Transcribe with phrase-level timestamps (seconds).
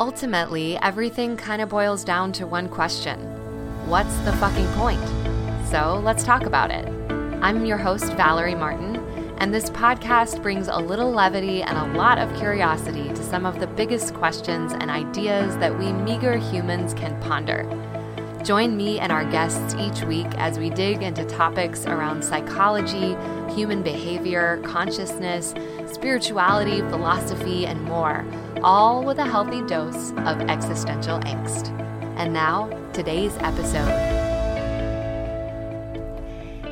[0.00, 3.20] Ultimately, everything kind of boils down to one question
[3.86, 4.98] What's the fucking point?
[5.68, 6.88] So let's talk about it.
[7.42, 8.96] I'm your host, Valerie Martin,
[9.36, 13.60] and this podcast brings a little levity and a lot of curiosity to some of
[13.60, 17.68] the biggest questions and ideas that we meager humans can ponder.
[18.42, 23.14] Join me and our guests each week as we dig into topics around psychology,
[23.54, 25.52] human behavior, consciousness,
[25.92, 28.24] spirituality, philosophy, and more,
[28.62, 31.70] all with a healthy dose of existential angst.
[32.16, 34.20] And now, today's episode.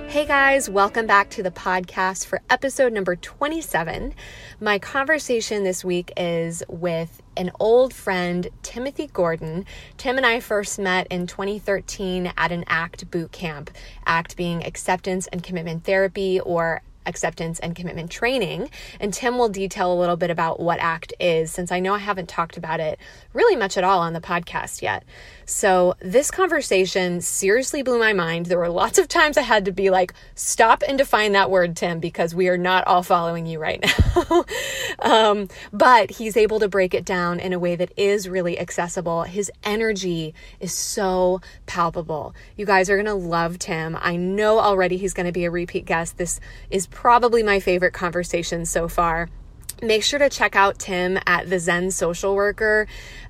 [0.09, 4.15] Hey guys, welcome back to the podcast for episode number 27.
[4.59, 9.67] My conversation this week is with an old friend, Timothy Gordon.
[9.99, 13.71] Tim and I first met in 2013 at an ACT boot camp,
[14.07, 18.71] ACT being acceptance and commitment therapy or acceptance and commitment training.
[19.01, 21.99] And Tim will detail a little bit about what ACT is, since I know I
[21.99, 22.99] haven't talked about it
[23.33, 25.05] really much at all on the podcast yet.
[25.51, 28.47] So, this conversation seriously blew my mind.
[28.47, 31.75] There were lots of times I had to be like, stop and define that word,
[31.75, 33.83] Tim, because we are not all following you right
[34.15, 34.45] now.
[34.99, 39.23] um, but he's able to break it down in a way that is really accessible.
[39.23, 42.35] His energy is so palpable.
[42.59, 43.97] You guys are going to love Tim.
[43.99, 46.19] I know already he's going to be a repeat guest.
[46.19, 49.31] This is probably my favorite conversation so far.
[49.81, 52.89] Make sure to check out Tim at the Zen Social Worker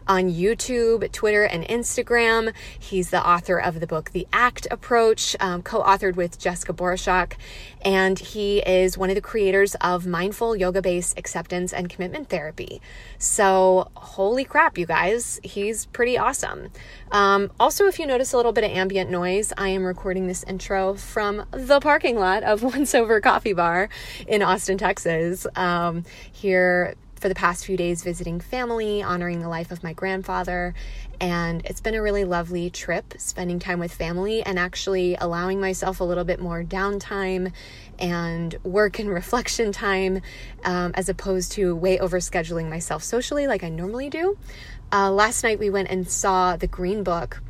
[0.08, 2.52] on YouTube, Twitter, and Instagram.
[2.78, 7.34] He's the author of the book The ACT Approach, um, co authored with Jessica Borushok.
[7.82, 12.80] And he is one of the creators of mindful yoga based acceptance and commitment therapy.
[13.18, 16.70] So, holy crap, you guys, he's pretty awesome.
[17.12, 20.42] Um, also, if you notice a little bit of ambient noise, I am recording this
[20.44, 23.88] intro from the parking lot of Once Over Coffee Bar
[24.26, 25.46] in Austin, Texas.
[25.54, 30.74] Um, here for the past few days visiting family, honoring the life of my grandfather.
[31.20, 36.00] And it's been a really lovely trip spending time with family and actually allowing myself
[36.00, 37.52] a little bit more downtime
[37.98, 40.22] and work and reflection time
[40.64, 44.38] um, as opposed to way overscheduling myself socially like I normally do.
[44.92, 47.42] Uh, last night we went and saw The Green Book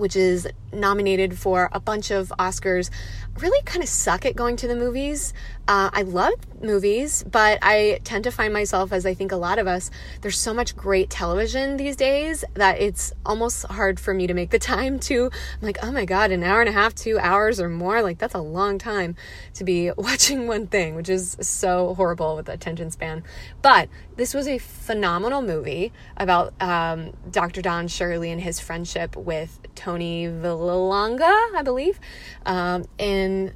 [0.00, 2.90] which is nominated for a bunch of Oscars,
[3.38, 5.32] really kind of suck at going to the movies.
[5.68, 9.58] Uh, I love movies, but I tend to find myself, as I think a lot
[9.58, 9.90] of us,
[10.20, 14.50] there's so much great television these days that it's almost hard for me to make
[14.50, 15.26] the time to.
[15.26, 18.02] I'm like, oh my God, an hour and a half, two hours or more.
[18.02, 19.16] Like, that's a long time
[19.54, 23.22] to be watching one thing, which is so horrible with the attention span.
[23.62, 27.62] But this was a phenomenal movie about um, Dr.
[27.62, 31.98] Don Shirley and his friendship with Tony Vallelonga, I believe,
[32.46, 33.54] um, in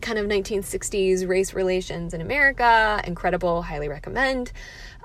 [0.00, 3.00] kind of 1960s race relations in America.
[3.04, 4.52] Incredible, highly recommend.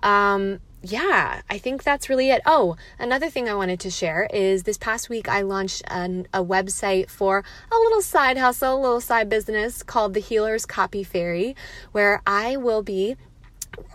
[0.04, 2.42] Um, yeah, I think that's really it.
[2.46, 6.44] Oh, another thing I wanted to share is this past week I launched an, a
[6.44, 11.56] website for a little side hustle, a little side business called The Healer's Copy Fairy,
[11.92, 13.18] where I will be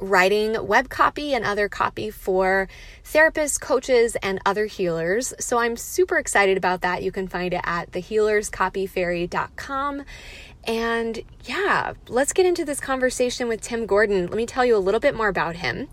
[0.00, 2.68] writing web copy and other copy for
[3.04, 5.32] therapists, coaches, and other healers.
[5.38, 7.02] So I'm super excited about that.
[7.02, 10.04] You can find it at thehealerscopyfairy.com.
[10.64, 14.26] And yeah, let's get into this conversation with Tim Gordon.
[14.26, 15.88] Let me tell you a little bit more about him.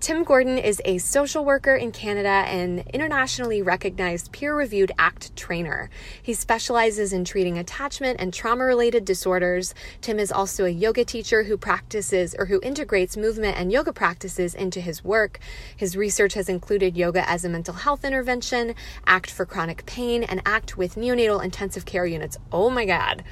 [0.00, 5.90] Tim Gordon is a social worker in Canada and internationally recognized peer reviewed ACT trainer.
[6.22, 9.74] He specializes in treating attachment and trauma related disorders.
[10.00, 14.54] Tim is also a yoga teacher who practices or who integrates movement and yoga practices
[14.54, 15.38] into his work.
[15.76, 18.74] His research has included yoga as a mental health intervention,
[19.06, 22.38] ACT for chronic pain, and ACT with neonatal intensive care units.
[22.50, 23.22] Oh my God.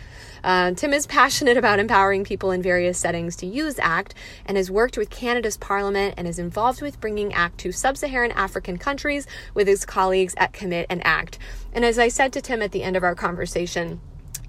[0.43, 4.15] Uh, Tim is passionate about empowering people in various settings to use ACT
[4.47, 8.33] and has worked with Canada's Parliament and is involved with bringing ACT to sub Saharan
[8.33, 11.39] African countries with his colleagues at Commit and ACT.
[11.73, 14.01] And as I said to Tim at the end of our conversation,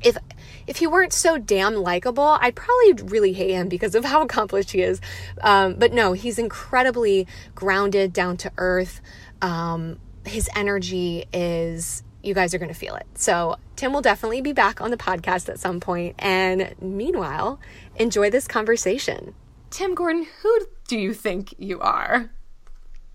[0.02, 0.18] if
[0.66, 4.72] if he weren't so damn likable, I'd probably really hate him because of how accomplished
[4.72, 5.02] he is.
[5.42, 9.02] Um, but no, he's incredibly grounded, down to earth.
[9.42, 13.08] Um, his energy is you guys are going to feel it.
[13.16, 16.16] So, Tim will definitely be back on the podcast at some point.
[16.20, 17.60] And meanwhile,
[17.96, 19.34] enjoy this conversation.
[19.70, 22.30] Tim Gordon, who do you think you are?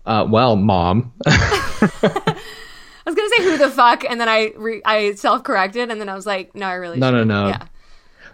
[0.05, 1.13] Uh, well, mom.
[1.25, 6.01] I was gonna say who the fuck, and then I re- I self corrected, and
[6.01, 7.27] then I was like, no, I really no, should.
[7.27, 7.67] no, no, yeah,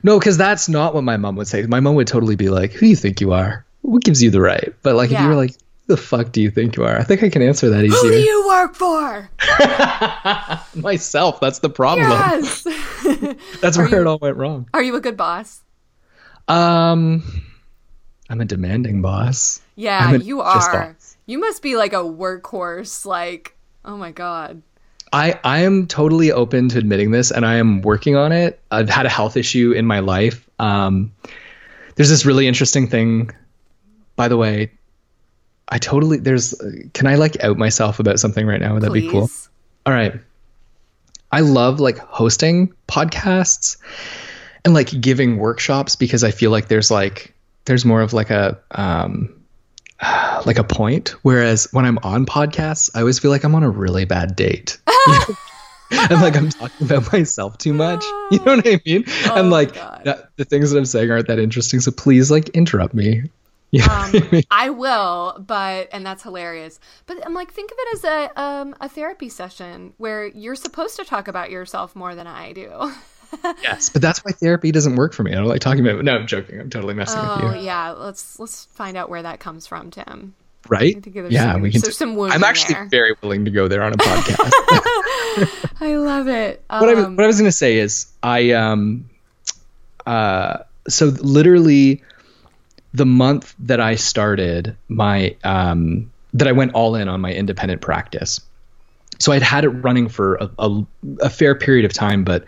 [0.03, 1.63] no, because that's not what my mom would say.
[1.63, 3.65] My mom would totally be like, "Who do you think you are?
[3.81, 5.57] What gives you the right?" But like, if you were like, "Who
[5.91, 7.99] the fuck do you think you are?" I think I can answer that easier.
[7.99, 9.29] who do you work for?
[10.81, 11.39] myself.
[11.39, 12.09] That's the problem.
[12.09, 12.63] Yes.
[13.61, 14.67] That's Are where you- it all went wrong.
[14.73, 15.61] Are you a good boss?
[16.47, 17.23] Um,
[18.29, 19.61] I'm a demanding boss.
[19.75, 20.59] Yeah, you are.
[20.93, 21.17] boss.
[21.25, 23.05] You must be like a workhorse.
[23.05, 23.55] Like,
[23.85, 24.61] oh my god.
[25.13, 28.61] I, I am totally open to admitting this and I am working on it.
[28.71, 30.49] I've had a health issue in my life.
[30.57, 31.11] Um,
[31.95, 33.31] there's this really interesting thing,
[34.15, 34.71] by the way.
[35.71, 36.53] I totally, there's,
[36.93, 38.73] can I like out myself about something right now?
[38.73, 39.03] Would that Please.
[39.03, 39.29] be cool?
[39.85, 40.13] All right.
[41.31, 43.77] I love like hosting podcasts
[44.65, 47.33] and like giving workshops because I feel like there's like,
[47.65, 49.33] there's more of like a, um,
[50.45, 51.15] like a point.
[51.21, 54.77] Whereas when I'm on podcasts, I always feel like I'm on a really bad date.
[55.91, 58.03] and like I'm talking about myself too much.
[58.31, 59.03] You know what I mean?
[59.27, 61.79] Oh I'm like that- the things that I'm saying aren't that interesting.
[61.79, 63.23] So please like interrupt me.
[63.73, 64.41] Um.
[64.51, 66.79] I will, but and that's hilarious.
[67.05, 70.97] But I'm like, think of it as a um, a therapy session where you're supposed
[70.97, 72.91] to talk about yourself more than I do.
[73.63, 75.31] yes, but that's why therapy doesn't work for me.
[75.31, 76.03] I don't like talking about it.
[76.03, 76.59] No, I'm joking.
[76.59, 77.61] I'm totally messing oh with you.
[77.61, 80.35] yeah, let's let's find out where that comes from, Tim.
[80.67, 80.95] Right?
[80.95, 81.81] I think there's Yeah, some, we can.
[81.81, 82.85] there's some wound I'm actually there.
[82.89, 84.51] very willing to go there on a podcast.
[85.81, 86.63] I love it.
[86.67, 89.09] what I Um, what I was gonna say is I um
[90.05, 90.57] uh
[90.87, 92.03] so literally
[92.93, 97.81] the month that I started my um that I went all in on my independent
[97.81, 98.39] practice.
[99.19, 100.85] So I'd had it running for a, a,
[101.21, 102.45] a fair period of time, but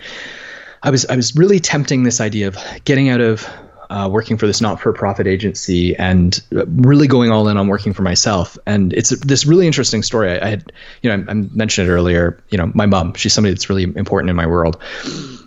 [0.82, 3.48] I was I was really tempting this idea of getting out of
[3.94, 8.58] uh, working for this not-for-profit agency and really going all in on working for myself.
[8.66, 10.32] And it's this really interesting story.
[10.32, 10.72] I, I had,
[11.04, 12.42] you know, I, I mentioned it earlier.
[12.50, 13.14] You know, my mom.
[13.14, 14.82] She's somebody that's really important in my world.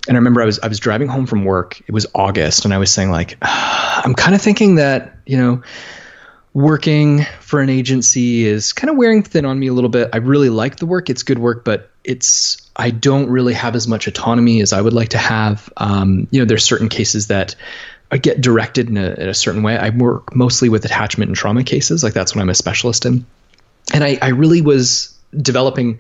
[0.07, 1.81] And I remember I was I was driving home from work.
[1.89, 5.63] It was August, and I was saying like, I'm kind of thinking that you know
[6.55, 10.11] working for an agency is kind of wearing thin on me a little bit.
[10.13, 13.89] I really like the work; it's good work, but it's I don't really have as
[13.89, 15.69] much autonomy as I would like to have.
[15.77, 17.57] Um, you know, there's certain cases that
[18.11, 19.77] I get directed in a, in a certain way.
[19.77, 23.27] I work mostly with attachment and trauma cases, like that's what I'm a specialist in,
[23.93, 25.99] and I, I really was developing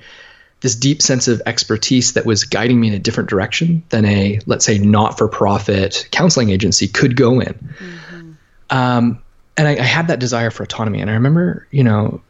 [0.60, 4.40] this deep sense of expertise that was guiding me in a different direction than a
[4.46, 8.38] let's say not-for-profit counseling agency could go in.
[8.70, 9.22] Um,
[9.56, 11.00] and I, I had that desire for autonomy.
[11.00, 12.22] And I remember, you know,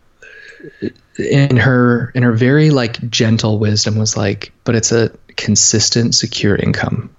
[1.18, 6.56] in her in her very like gentle wisdom was like, but it's a consistent, secure
[6.56, 7.14] income.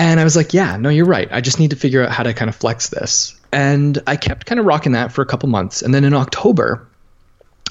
[0.00, 1.28] And I was like, yeah, no, you're right.
[1.30, 3.38] I just need to figure out how to kind of flex this.
[3.52, 5.82] And I kept kind of rocking that for a couple months.
[5.82, 6.88] And then in October,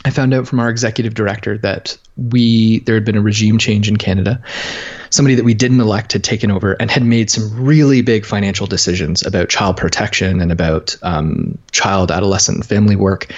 [0.06, 3.90] I found out from our executive director that we there had been a regime change
[3.90, 4.44] in Canada.
[5.10, 8.68] Somebody that we didn't elect had taken over and had made some really big financial
[8.68, 13.34] decisions about child protection and about um, child, adolescent, and family work.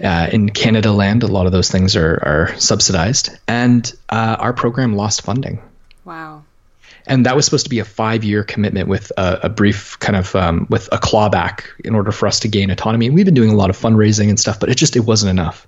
[0.00, 4.52] Uh, in Canada land, a lot of those things are, are subsidized, and uh, our
[4.52, 5.60] program lost funding
[6.08, 6.37] wow.
[7.08, 10.14] And that was supposed to be a five year commitment with a, a brief kind
[10.14, 13.06] of um, with a clawback in order for us to gain autonomy.
[13.06, 15.30] And we've been doing a lot of fundraising and stuff, but it just it wasn't
[15.30, 15.66] enough.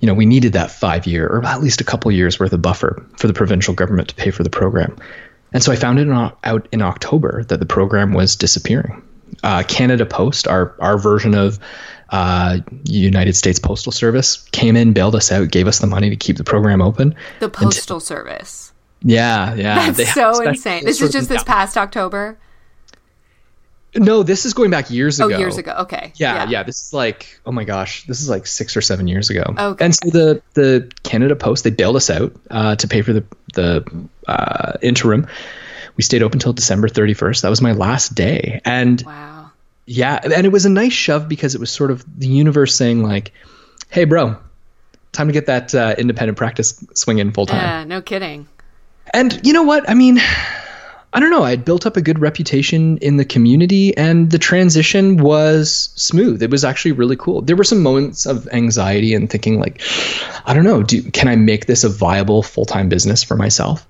[0.00, 2.62] You know, we needed that five year or at least a couple years worth of
[2.62, 4.96] buffer for the provincial government to pay for the program.
[5.52, 9.02] And so I found it in, out in October that the program was disappearing.
[9.42, 11.58] Uh, Canada Post, our our version of
[12.10, 16.16] uh, United States Postal Service, came in, bailed us out, gave us the money to
[16.16, 17.14] keep the program open.
[17.40, 18.69] The postal service.
[19.02, 19.90] Yeah, yeah.
[19.90, 20.84] That's so insane.
[20.84, 22.38] This is just this past October.
[23.94, 25.34] No, this is going back years ago.
[25.34, 25.74] Oh, years ago.
[25.80, 26.12] Okay.
[26.14, 29.30] Yeah, yeah, This is like, oh my gosh, this is like six or seven years
[29.30, 29.42] ago.
[29.58, 29.84] Okay.
[29.84, 33.24] And so the the Canada Post they bailed us out uh, to pay for the
[33.54, 33.84] the
[34.28, 35.26] uh, interim.
[35.96, 37.42] We stayed open until December thirty first.
[37.42, 39.50] That was my last day, and Wow.
[39.86, 43.02] yeah, and it was a nice shove because it was sort of the universe saying
[43.02, 43.32] like,
[43.88, 44.36] "Hey, bro,
[45.10, 47.84] time to get that uh, independent practice swing in full time." Yeah.
[47.84, 48.46] No kidding.
[49.12, 49.88] And you know what?
[49.88, 50.20] I mean,
[51.12, 51.42] I don't know.
[51.42, 56.42] I'd built up a good reputation in the community, and the transition was smooth.
[56.42, 57.42] It was actually really cool.
[57.42, 59.82] There were some moments of anxiety and thinking, like,
[60.44, 63.86] I don't know, do, can I make this a viable full time business for myself?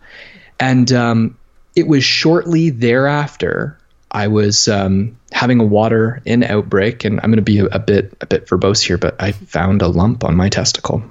[0.59, 1.37] And um,
[1.77, 3.79] it was shortly thereafter
[4.11, 7.79] I was um, having a water in outbreak, and I'm going to be a, a
[7.79, 11.03] bit a bit verbose here, but I found a lump on my testicle.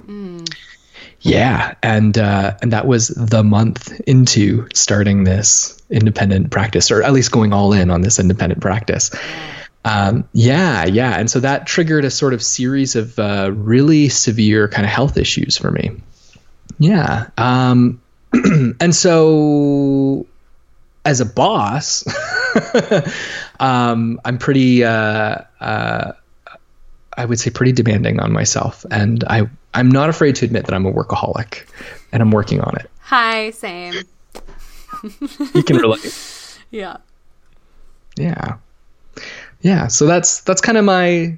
[1.22, 7.12] Yeah, and uh, and that was the month into starting this independent practice, or at
[7.12, 9.10] least going all in on this independent practice.
[9.84, 14.66] Um, yeah, yeah, and so that triggered a sort of series of uh, really severe
[14.68, 15.90] kind of health issues for me.
[16.78, 18.00] Yeah, um,
[18.32, 20.26] and so
[21.04, 22.04] as a boss,
[23.60, 24.84] um, I'm pretty.
[24.84, 26.12] Uh, uh,
[27.14, 30.74] I would say pretty demanding on myself, and I I'm not afraid to admit that
[30.74, 31.66] I'm a workaholic,
[32.12, 32.90] and I'm working on it.
[33.00, 33.50] Hi.
[33.50, 33.94] Same.
[35.54, 36.46] You can relate.
[36.72, 36.98] Yeah.
[38.16, 38.58] yeah,
[39.60, 39.88] yeah.
[39.88, 41.36] So that's that's kind of my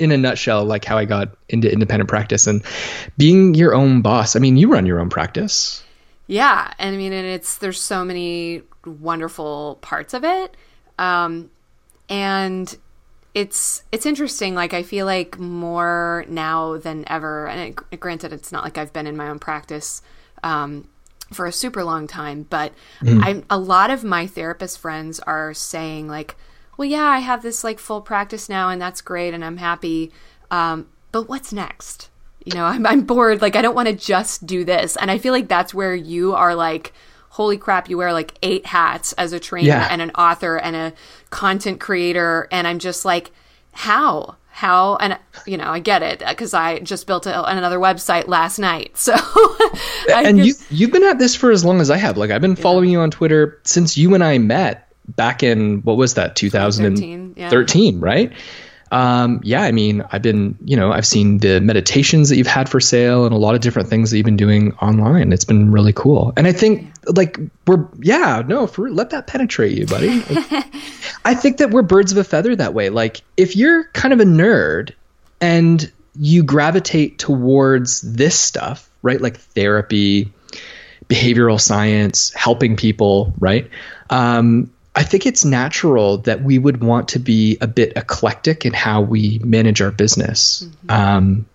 [0.00, 2.64] in a nutshell like how I got into independent practice and
[3.16, 4.34] being your own boss.
[4.34, 5.84] I mean, you run your own practice.
[6.26, 10.56] Yeah, and I mean, and it's there's so many wonderful parts of it,
[10.98, 11.48] um,
[12.08, 12.76] and
[13.34, 14.54] it's it's interesting.
[14.54, 17.46] Like I feel like more now than ever.
[17.46, 20.02] And it, granted, it's not like I've been in my own practice
[20.42, 20.88] um,
[21.32, 23.22] for a super long time, but mm.
[23.24, 26.36] I'm a lot of my therapist friends are saying like,
[26.76, 30.12] "Well, yeah, I have this like full practice now, and that's great, and I'm happy.
[30.50, 32.08] Um, but what's next?
[32.44, 33.40] You know, I'm I'm bored.
[33.40, 36.34] Like I don't want to just do this, and I feel like that's where you
[36.34, 36.92] are like."
[37.30, 39.88] Holy crap, you wear like eight hats as a trainer yeah.
[39.90, 40.92] and an author and a
[41.30, 42.48] content creator.
[42.50, 43.30] And I'm just like,
[43.72, 44.36] how?
[44.48, 44.96] How?
[44.96, 48.92] And, you know, I get it because I just built a, another website last night.
[48.96, 49.14] So,
[50.12, 52.16] and just, you, you've been at this for as long as I have.
[52.16, 55.96] Like, I've been following you on Twitter since you and I met back in, what
[55.96, 58.04] was that, 2013, yeah.
[58.04, 58.32] right?
[58.90, 62.68] Um, yeah, I mean, I've been, you know, I've seen the meditations that you've had
[62.68, 65.32] for sale and a lot of different things that you've been doing online.
[65.32, 66.32] It's been really cool.
[66.36, 70.20] And I think, like, we're, yeah, no, for let that penetrate you, buddy.
[70.20, 70.50] Like,
[71.24, 72.90] I think that we're birds of a feather that way.
[72.90, 74.92] Like, if you're kind of a nerd
[75.40, 79.20] and you gravitate towards this stuff, right?
[79.20, 80.32] Like therapy,
[81.08, 83.70] behavioral science, helping people, right?
[84.10, 84.70] Um,
[85.00, 89.00] I think it's natural that we would want to be a bit eclectic in how
[89.00, 90.62] we manage our business.
[90.62, 90.90] Mm-hmm.
[90.90, 91.46] Um,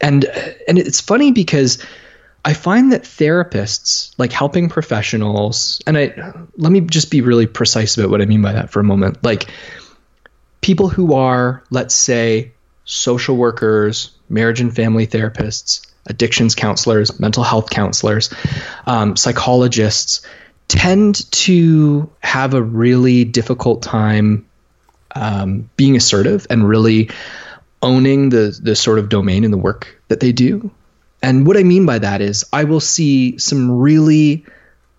[0.00, 0.24] and
[0.66, 1.80] and it's funny because
[2.44, 7.96] I find that therapists, like helping professionals, and I let me just be really precise
[7.96, 9.22] about what I mean by that for a moment.
[9.22, 9.48] Like
[10.60, 12.50] people who are, let's say,
[12.84, 18.34] social workers, marriage and family therapists, addictions counselors, mental health counselors,
[18.86, 20.26] um, psychologists
[20.68, 24.46] tend to have a really difficult time
[25.14, 27.10] um, being assertive and really
[27.82, 30.70] owning the the sort of domain in the work that they do.
[31.22, 34.44] And what I mean by that is I will see some really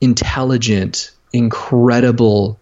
[0.02, 2.59] intelligent, incredible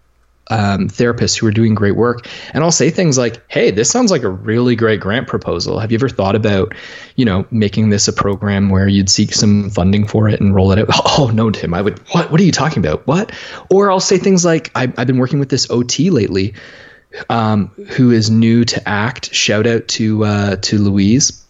[0.50, 2.26] um, therapists who are doing great work.
[2.52, 5.78] And I'll say things like, "Hey, this sounds like a really great grant proposal.
[5.78, 6.74] Have you ever thought about,
[7.16, 10.72] you know, making this a program where you'd seek some funding for it and roll
[10.72, 10.88] it out?"
[11.18, 11.98] Oh no, Tim, I would.
[12.10, 12.30] What?
[12.30, 13.06] What are you talking about?
[13.06, 13.32] What?
[13.70, 16.54] Or I'll say things like, I, "I've been working with this OT lately,
[17.28, 19.34] um, who is new to ACT.
[19.34, 21.44] Shout out to uh, to Louise.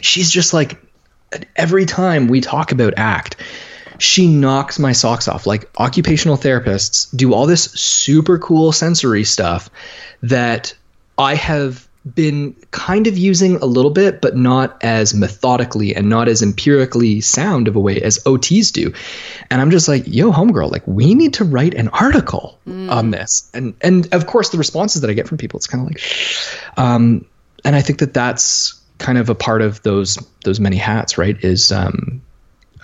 [0.00, 0.82] She's just like."
[1.56, 3.36] Every time we talk about ACT,
[3.98, 5.46] she knocks my socks off.
[5.46, 9.70] Like occupational therapists do all this super cool sensory stuff
[10.22, 10.74] that
[11.18, 16.28] I have been kind of using a little bit, but not as methodically and not
[16.28, 18.92] as empirically sound of a way as OTs do.
[19.50, 22.90] And I'm just like, yo, homegirl, like we need to write an article mm.
[22.90, 23.50] on this.
[23.52, 26.78] And and of course, the responses that I get from people, it's kind of like,
[26.78, 27.26] um,
[27.64, 31.36] and I think that that's kind of a part of those those many hats, right?
[31.42, 32.22] Is um,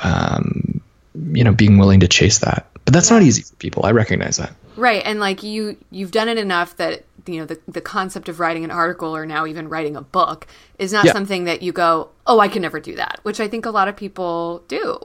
[0.02, 0.81] um,
[1.14, 2.66] you know being willing to chase that.
[2.84, 3.18] But that's yeah.
[3.18, 3.84] not easy for people.
[3.86, 4.52] I recognize that.
[4.76, 8.40] Right and like you you've done it enough that you know the, the concept of
[8.40, 10.46] writing an article or now even writing a book
[10.78, 11.12] is not yeah.
[11.12, 13.86] something that you go oh i can never do that which i think a lot
[13.86, 14.98] of people do.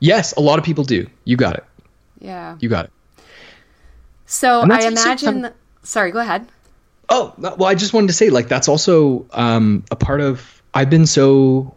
[0.00, 1.06] Yes a lot of people do.
[1.24, 1.64] You got it.
[2.20, 2.56] Yeah.
[2.60, 2.92] You got it.
[4.26, 5.50] So i imagine
[5.82, 6.46] sorry go ahead.
[7.08, 10.90] Oh well i just wanted to say like that's also um, a part of i've
[10.90, 11.74] been so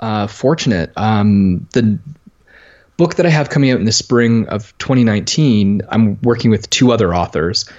[0.00, 0.92] uh, fortunate.
[0.96, 1.98] Um, the
[2.98, 6.92] book that I have coming out in the spring of 2019, I'm working with two
[6.92, 7.70] other authors.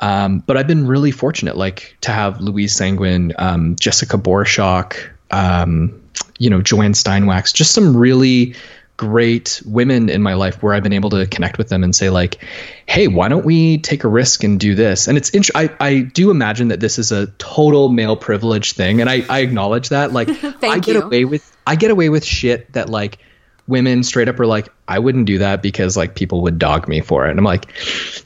[0.00, 4.96] Um, but I've been really fortunate, like to have Louise Sanguin, um, Jessica Borushok,
[5.30, 6.02] um,
[6.38, 8.56] you know, Joanne Steinwachs, just some really
[8.96, 12.10] great women in my life where I've been able to connect with them and say
[12.10, 12.42] like,
[12.86, 15.08] hey, why don't we take a risk and do this?
[15.08, 19.00] And it's int- I I do imagine that this is a total male privilege thing,
[19.00, 20.12] and I I acknowledge that.
[20.12, 20.28] Like
[20.62, 21.02] I get you.
[21.02, 23.18] away with I get away with shit that like
[23.66, 27.00] women straight up are like, I wouldn't do that because like people would dog me
[27.00, 27.30] for it.
[27.30, 27.66] And I'm like,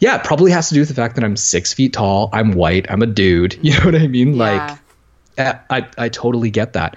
[0.00, 2.52] yeah, it probably has to do with the fact that I'm six feet tall, I'm
[2.52, 3.58] white, I'm a dude.
[3.68, 4.34] You know what I mean?
[4.34, 4.78] Yeah.
[5.38, 6.96] Like, I, I totally get that.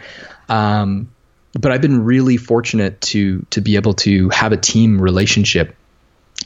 [0.49, 1.11] Um,
[1.59, 5.75] but I've been really fortunate to to be able to have a team relationship.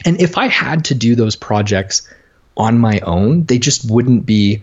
[0.04, 2.08] And if I had to do those projects
[2.56, 4.62] on my own, they just wouldn't be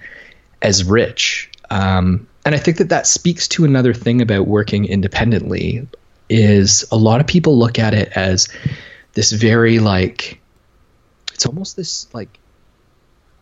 [0.62, 1.50] as rich.
[1.70, 5.88] Um, and I think that that speaks to another thing about working independently
[6.30, 8.48] is a lot of people look at it as
[9.14, 10.40] this very like
[11.34, 12.40] it's almost this like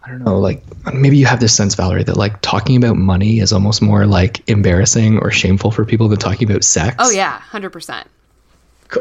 [0.03, 3.39] I don't know, like maybe you have this sense, Valerie, that like talking about money
[3.39, 6.95] is almost more like embarrassing or shameful for people than talking about sex.
[6.97, 8.07] Oh yeah, hundred percent.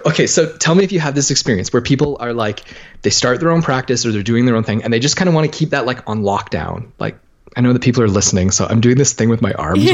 [0.07, 2.63] Okay, so tell me if you have this experience where people are like
[3.03, 5.29] they start their own practice or they're doing their own thing and they just kind
[5.29, 6.91] of want to keep that like on lockdown.
[6.99, 7.19] Like
[7.57, 9.85] I know that people are listening, so I'm doing this thing with my arms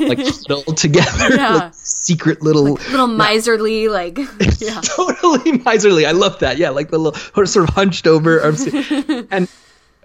[0.00, 1.54] like huddled together, Yeah.
[1.54, 4.18] like secret little, little miserly, like
[4.58, 4.80] yeah.
[4.80, 6.06] totally miserly.
[6.06, 6.58] I love that.
[6.58, 9.48] Yeah, like the little sort of hunched over arms, and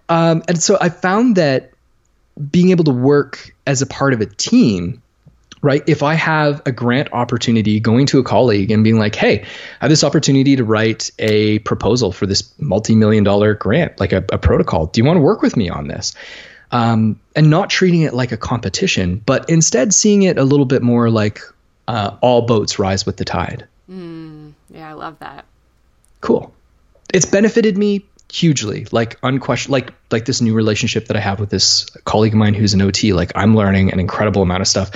[0.08, 1.72] um, and so I found that
[2.52, 5.02] being able to work as a part of a team
[5.62, 5.84] right?
[5.88, 9.46] If I have a grant opportunity going to a colleague and being like, hey, I
[9.82, 14.24] have this opportunity to write a proposal for this multi million dollar grant, like a,
[14.30, 14.88] a, protocol.
[14.88, 16.14] Do you want to work with me on this?
[16.72, 20.84] Um, and not treating it like a competition, but instead seeing it a little bit
[20.84, 21.42] more like
[21.88, 23.68] uh, all boats rise with the tide.
[23.90, 25.46] Mm, yeah, I love that.
[26.22, 26.54] Cool.
[27.12, 31.50] It's benefited me hugely like unquestioned like like this new relationship that i have with
[31.50, 34.92] this colleague of mine who's an ot like i'm learning an incredible amount of stuff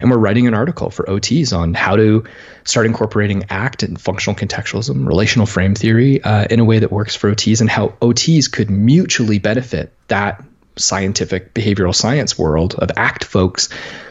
[0.00, 2.24] and we're writing an article for ots on how to
[2.64, 7.14] start incorporating act and functional contextualism relational frame theory uh, in a way that works
[7.14, 10.42] for ots and how ots could mutually benefit that
[10.78, 13.68] scientific behavioral science world of act folks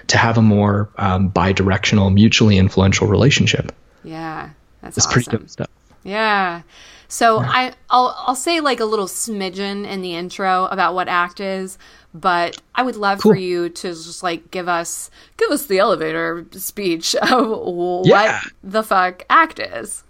[0.08, 4.50] to have a more um, bi-directional mutually influential relationship yeah
[4.82, 5.24] that's it's awesome.
[5.24, 5.70] pretty dope stuff
[6.04, 6.62] yeah
[7.08, 11.40] so I I'll I'll say like a little smidgen in the intro about what ACT
[11.40, 11.78] is,
[12.14, 13.34] but I would love cool.
[13.34, 18.42] for you to just like give us give us the elevator speech of what yeah.
[18.64, 20.04] the fuck ACT is.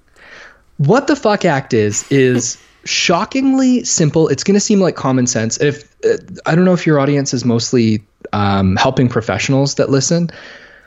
[0.77, 4.27] What the fuck ACT is is shockingly simple.
[4.27, 5.59] It's going to seem like common sense.
[5.59, 8.03] If uh, I don't know if your audience is mostly
[8.33, 10.29] um, helping professionals that listen.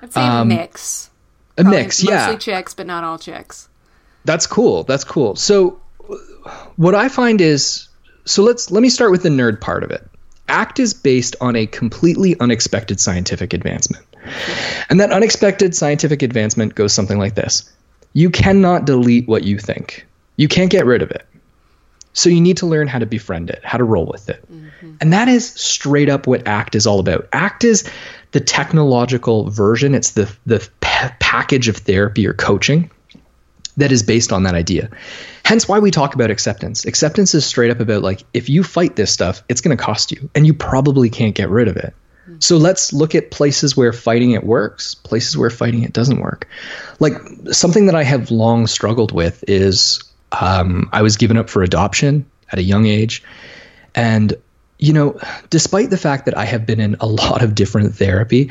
[0.03, 1.11] I'd say um, a mix.
[1.59, 2.27] A Probably mix, mostly yeah.
[2.27, 3.69] Mostly chicks, but not all chicks.
[4.25, 4.85] That's cool.
[4.85, 5.37] That's cool.
[5.37, 5.81] So
[6.77, 7.89] what I find is
[8.25, 10.07] so let's let me start with the nerd part of it.
[10.49, 14.05] ACT is based on a completely unexpected scientific advancement.
[14.89, 17.71] And that unexpected scientific advancement goes something like this.
[18.13, 20.07] You cannot delete what you think.
[20.37, 21.25] You can't get rid of it.
[22.13, 24.45] So you need to learn how to befriend it, how to roll with it.
[24.53, 24.95] Mm-hmm.
[25.01, 27.29] And that is straight up what ACT is all about.
[27.33, 27.89] ACT is
[28.33, 32.91] the technological version, it's the the pa- package of therapy or coaching
[33.77, 34.91] that is based on that idea.
[35.45, 36.85] Hence why we talk about acceptance.
[36.85, 40.13] Acceptance is straight up about like if you fight this stuff, it's going to cost
[40.13, 41.95] you and you probably can't get rid of it.
[42.25, 42.37] Mm-hmm.
[42.41, 46.47] So let's look at places where fighting it works, places where fighting it doesn't work.
[46.99, 47.15] Like
[47.51, 52.27] something that I have long struggled with is um, I was given up for adoption
[52.53, 53.23] at a young age.
[53.95, 54.35] And,
[54.79, 55.19] you know,
[55.51, 58.51] despite the fact that I have been in a lot of different therapy,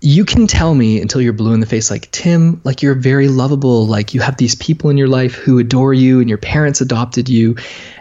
[0.00, 3.28] you can tell me until you're blue in the face, like, Tim, like, you're very
[3.28, 3.86] lovable.
[3.86, 7.28] Like, you have these people in your life who adore you and your parents adopted
[7.28, 7.56] you.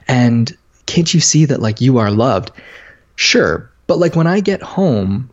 [0.07, 2.51] And can't you see that, like, you are loved?
[3.15, 3.69] Sure.
[3.87, 5.29] But, like, when I get home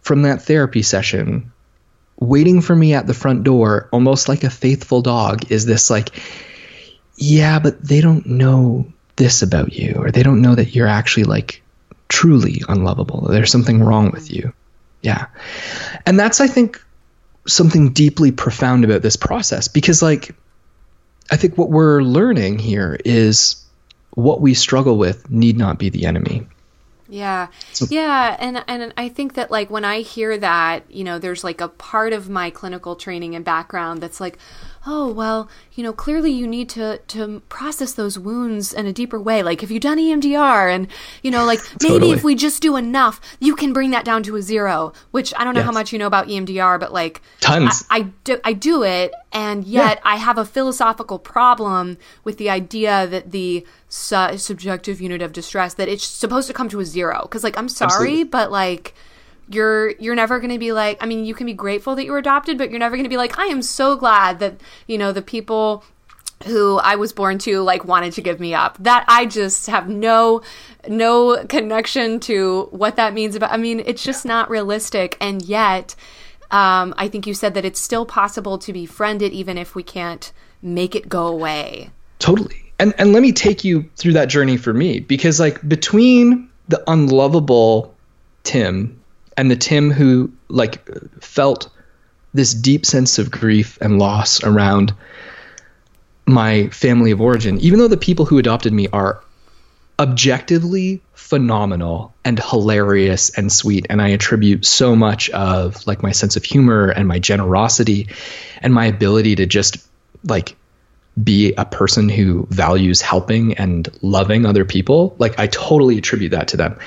[0.00, 1.52] from that therapy session,
[2.18, 6.10] waiting for me at the front door, almost like a faithful dog, is this, like,
[7.16, 11.24] yeah, but they don't know this about you, or they don't know that you're actually,
[11.24, 11.62] like,
[12.08, 13.28] truly unlovable.
[13.28, 14.52] There's something wrong with you.
[15.02, 15.26] Yeah.
[16.04, 16.82] And that's, I think,
[17.46, 20.34] something deeply profound about this process because, like,
[21.30, 23.64] I think what we're learning here is
[24.10, 26.46] what we struggle with need not be the enemy.
[27.08, 27.48] Yeah.
[27.72, 31.44] So, yeah, and and I think that like when I hear that, you know, there's
[31.44, 34.38] like a part of my clinical training and background that's like,
[34.86, 39.20] oh, well, you know, clearly you need to to process those wounds in a deeper
[39.20, 39.42] way.
[39.42, 40.88] Like have you done EMDR and
[41.22, 44.36] you know, like maybe if we just do enough, you can bring that down to
[44.36, 47.84] a zero, which I don't know how much you know about EMDR, but like Tons.
[47.90, 52.48] I, I do I do it and yet I have a philosophical problem with the
[52.48, 56.84] idea that the su- subjective unit of distress that it's supposed to come to a
[56.84, 58.24] zero because like I'm sorry Absolutely.
[58.24, 58.94] but like
[59.48, 62.12] you're you're never going to be like I mean you can be grateful that you
[62.12, 64.98] were adopted but you're never going to be like I am so glad that you
[64.98, 65.84] know the people
[66.44, 68.76] who I was born to like wanted to give me up.
[68.80, 70.42] That I just have no
[70.88, 75.94] no connection to what that means about I mean it's just not realistic and yet
[76.50, 79.82] um, I think you said that it's still possible to befriend it even if we
[79.82, 80.32] can't
[80.62, 81.90] make it go away.
[82.18, 82.72] Totally.
[82.78, 86.82] And and let me take you through that journey for me because like between the
[86.86, 87.94] unlovable
[88.44, 89.00] Tim
[89.36, 90.88] and the Tim who like
[91.20, 91.68] felt
[92.34, 94.94] this deep sense of grief and loss around
[96.26, 99.22] my family of origin, even though the people who adopted me are
[99.98, 106.36] objectively phenomenal and hilarious and sweet and i attribute so much of like my sense
[106.36, 108.06] of humor and my generosity
[108.60, 109.78] and my ability to just
[110.24, 110.54] like
[111.22, 116.48] be a person who values helping and loving other people like i totally attribute that
[116.48, 116.78] to them.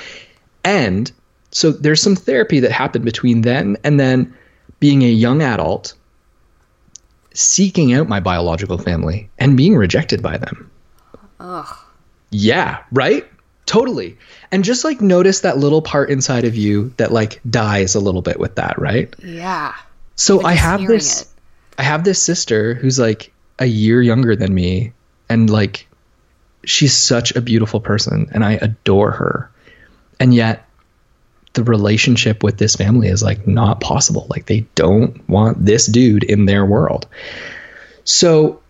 [0.63, 1.11] And
[1.51, 4.35] so there's some therapy that happened between then and then
[4.79, 5.93] being a young adult
[7.33, 10.69] seeking out my biological family and being rejected by them
[11.39, 11.77] Ugh.
[12.31, 13.25] yeah, right?
[13.65, 14.17] Totally.
[14.51, 18.23] And just like notice that little part inside of you that like dies a little
[18.23, 19.13] bit with that, right?
[19.19, 19.75] Yeah.
[20.15, 21.27] So I have this it.
[21.77, 24.93] I have this sister who's like a year younger than me
[25.29, 25.87] and like
[26.65, 29.51] she's such a beautiful person and I adore her.
[30.19, 30.67] And yet
[31.53, 34.27] the relationship with this family is like not possible.
[34.29, 37.07] Like they don't want this dude in their world.
[38.03, 38.61] So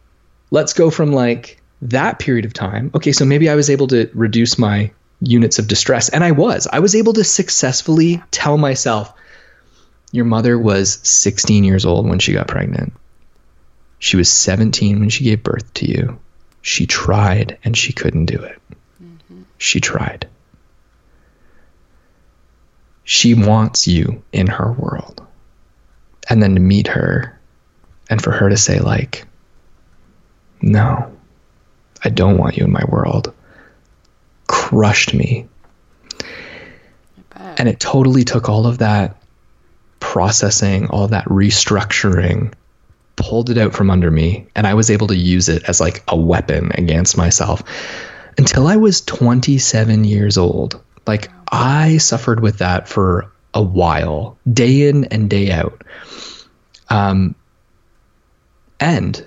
[0.52, 2.92] let's go from like that period of time.
[2.96, 6.10] Okay, so maybe I was able to reduce my units of distress.
[6.10, 6.68] And I was.
[6.72, 9.14] I was able to successfully tell myself,
[10.12, 12.94] your mother was 16 years old when she got pregnant.
[14.00, 16.20] She was 17 when she gave birth to you.
[16.62, 18.60] She tried and she couldn't do it.
[19.04, 19.44] Mm-hmm.
[19.58, 20.28] She tried.
[23.12, 25.26] She wants you in her world.
[26.30, 27.40] And then to meet her
[28.08, 29.26] and for her to say, like,
[30.62, 31.12] no,
[32.06, 33.34] I don't want you in my world,
[34.46, 35.48] crushed me.
[37.58, 39.16] And it totally took all of that
[40.00, 42.54] processing, all that restructuring,
[43.16, 46.04] pulled it out from under me, and I was able to use it as like
[46.08, 47.64] a weapon against myself
[48.38, 50.80] until I was 27 years old.
[51.10, 55.84] Like I suffered with that for a while, day in and day out.
[56.88, 57.34] Um,
[58.80, 59.26] and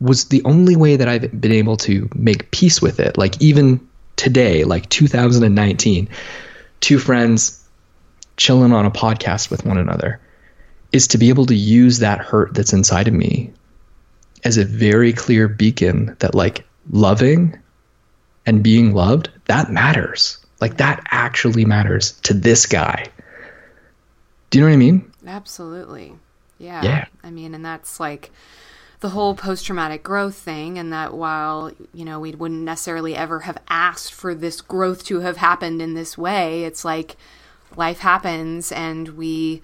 [0.00, 3.16] was the only way that I've been able to make peace with it.
[3.16, 6.08] Like even today, like 2019,
[6.80, 7.64] two friends
[8.36, 10.20] chilling on a podcast with one another
[10.90, 13.52] is to be able to use that hurt that's inside of me
[14.42, 17.56] as a very clear beacon that like loving
[18.44, 23.06] and being loved that matters like that actually matters to this guy
[24.48, 26.14] do you know what i mean Absolutely.
[26.58, 26.82] Yeah.
[26.82, 27.04] Yeah.
[27.22, 28.30] I mean, and that's like
[29.00, 33.40] the whole post traumatic growth thing, and that while, you know, we wouldn't necessarily ever
[33.40, 37.16] have asked for this growth to have happened in this way, it's like
[37.76, 39.62] life happens and we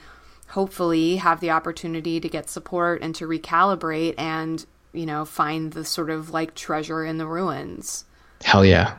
[0.48, 5.84] hopefully have the opportunity to get support and to recalibrate and, you know, find the
[5.84, 8.04] sort of like treasure in the ruins.
[8.42, 8.96] hell yeah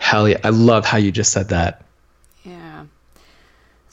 [0.00, 0.38] hell yeah.
[0.44, 1.84] I love how you just said that.
[2.44, 2.84] Yeah.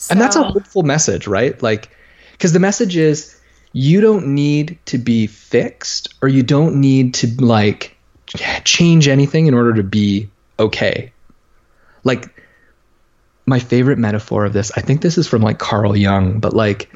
[0.10, 1.62] and that's a hopeful message right?
[1.62, 1.90] Like
[2.34, 3.40] because the message is
[3.74, 7.98] you don't need to be fixed or you don't need to like
[8.64, 11.14] change anything in order to be okay.
[12.04, 12.34] Like
[13.46, 16.90] my favorite metaphor of this i think this is from like carl jung but like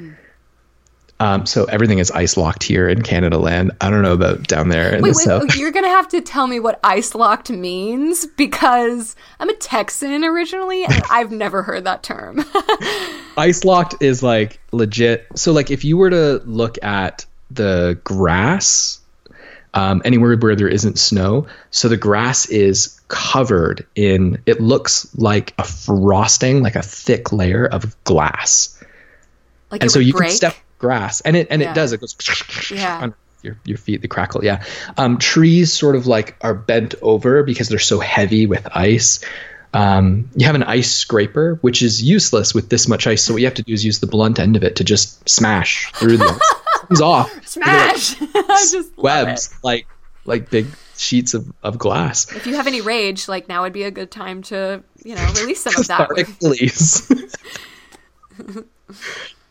[1.20, 4.70] um, so everything is ice locked here in canada land i don't know about down
[4.70, 7.50] there in Wait, the wait, south you're gonna have to tell me what ice locked
[7.50, 12.44] means because I'm a Texan originally and I've never heard that term.
[13.38, 15.28] ice locked is like legit.
[15.36, 19.00] So like if you were to look at the grass
[19.74, 24.42] um, anywhere where there isn't snow, so the grass is covered in.
[24.46, 28.82] It looks like a frosting, like a thick layer of glass,
[29.70, 30.30] like and so you break.
[30.30, 31.72] can step grass, and it and Yeah.
[31.72, 31.94] it does.
[31.94, 32.16] It goes
[32.72, 33.00] Yeah.
[33.02, 34.44] on your your feet, the crackle.
[34.44, 34.64] Yeah,
[34.98, 39.20] um, trees sort of like are bent over because they're so heavy with ice.
[39.74, 43.24] Um, you have an ice scraper, which is useless with this much ice.
[43.24, 45.28] So what you have to do is use the blunt end of it to just
[45.30, 46.42] smash through the.
[46.88, 47.46] Comes off.
[47.48, 48.16] Smash!
[48.22, 49.88] I just love webs like
[50.26, 52.32] like big sheets of, of glass.
[52.36, 55.26] If you have any rage, like now would be a good time to, you know,
[55.36, 56.10] release some of that.
[56.10, 57.10] Cathartic release.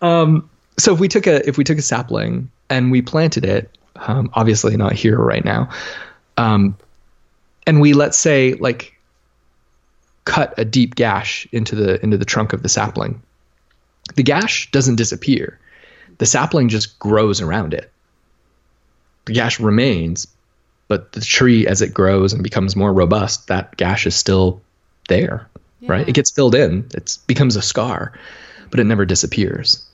[0.00, 3.70] um, so if we took a if we took a sapling and we planted it,
[3.96, 5.70] um, obviously not here right now,
[6.36, 6.76] um,
[7.66, 8.98] and we let's say like
[10.24, 13.22] cut a deep gash into the into the trunk of the sapling,
[14.14, 15.58] the gash doesn't disappear.
[16.18, 17.90] The sapling just grows around it.
[19.24, 20.28] The gash remains,
[20.86, 24.60] but the tree as it grows and becomes more robust, that gash is still
[25.08, 25.48] there
[25.88, 26.08] right?
[26.08, 26.88] It gets filled in.
[26.94, 28.12] It becomes a scar,
[28.70, 29.84] but it never disappears.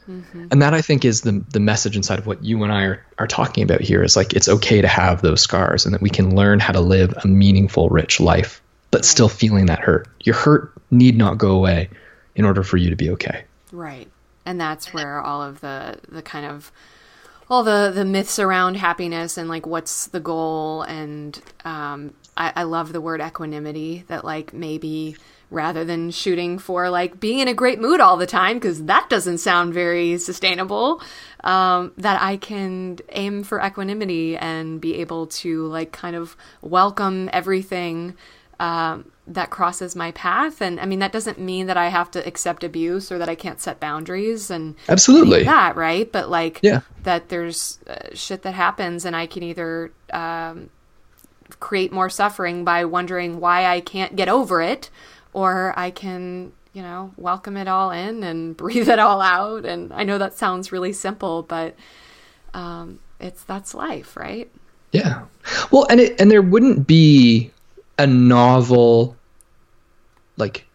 [0.50, 3.06] And that I think is the the message inside of what you and I are,
[3.18, 6.10] are talking about here is like it's okay to have those scars and that we
[6.10, 10.08] can learn how to live a meaningful, rich life, but still feeling that hurt.
[10.20, 11.90] Your hurt need not go away
[12.34, 13.44] in order for you to be okay.
[13.72, 14.08] Right.
[14.44, 16.72] And that's where all of the the kind of
[17.48, 22.62] all the the myths around happiness and like what's the goal and um I, I
[22.62, 25.16] love the word equanimity that like maybe
[25.50, 29.08] rather than shooting for like being in a great mood all the time because that
[29.10, 31.00] doesn't sound very sustainable
[31.44, 37.28] um, that i can aim for equanimity and be able to like kind of welcome
[37.32, 38.14] everything
[38.60, 42.24] um, that crosses my path and i mean that doesn't mean that i have to
[42.26, 45.44] accept abuse or that i can't set boundaries and Absolutely.
[45.44, 46.80] that right but like Yeah.
[47.02, 50.70] that there's uh, shit that happens and i can either um,
[51.58, 54.88] create more suffering by wondering why I can't get over it,
[55.32, 59.64] or I can, you know, welcome it all in and breathe it all out.
[59.64, 61.74] And I know that sounds really simple, but
[62.54, 64.50] um, it's that's life, right?
[64.92, 65.24] Yeah.
[65.70, 67.50] Well, and it and there wouldn't be
[67.98, 69.16] a novel,
[70.36, 70.66] like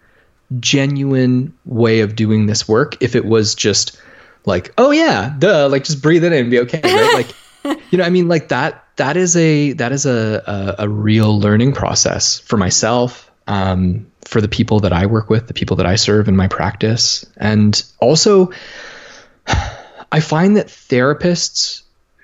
[0.60, 4.00] genuine way of doing this work if it was just
[4.46, 7.26] like, oh yeah, duh, like just breathe it in and be okay, right?
[7.66, 8.82] like, you know, I mean, like that.
[8.98, 14.42] That is a that is a a, a real learning process for myself, um, for
[14.42, 17.82] the people that I work with, the people that I serve in my practice, and
[18.00, 18.52] also,
[20.12, 21.82] I find that therapists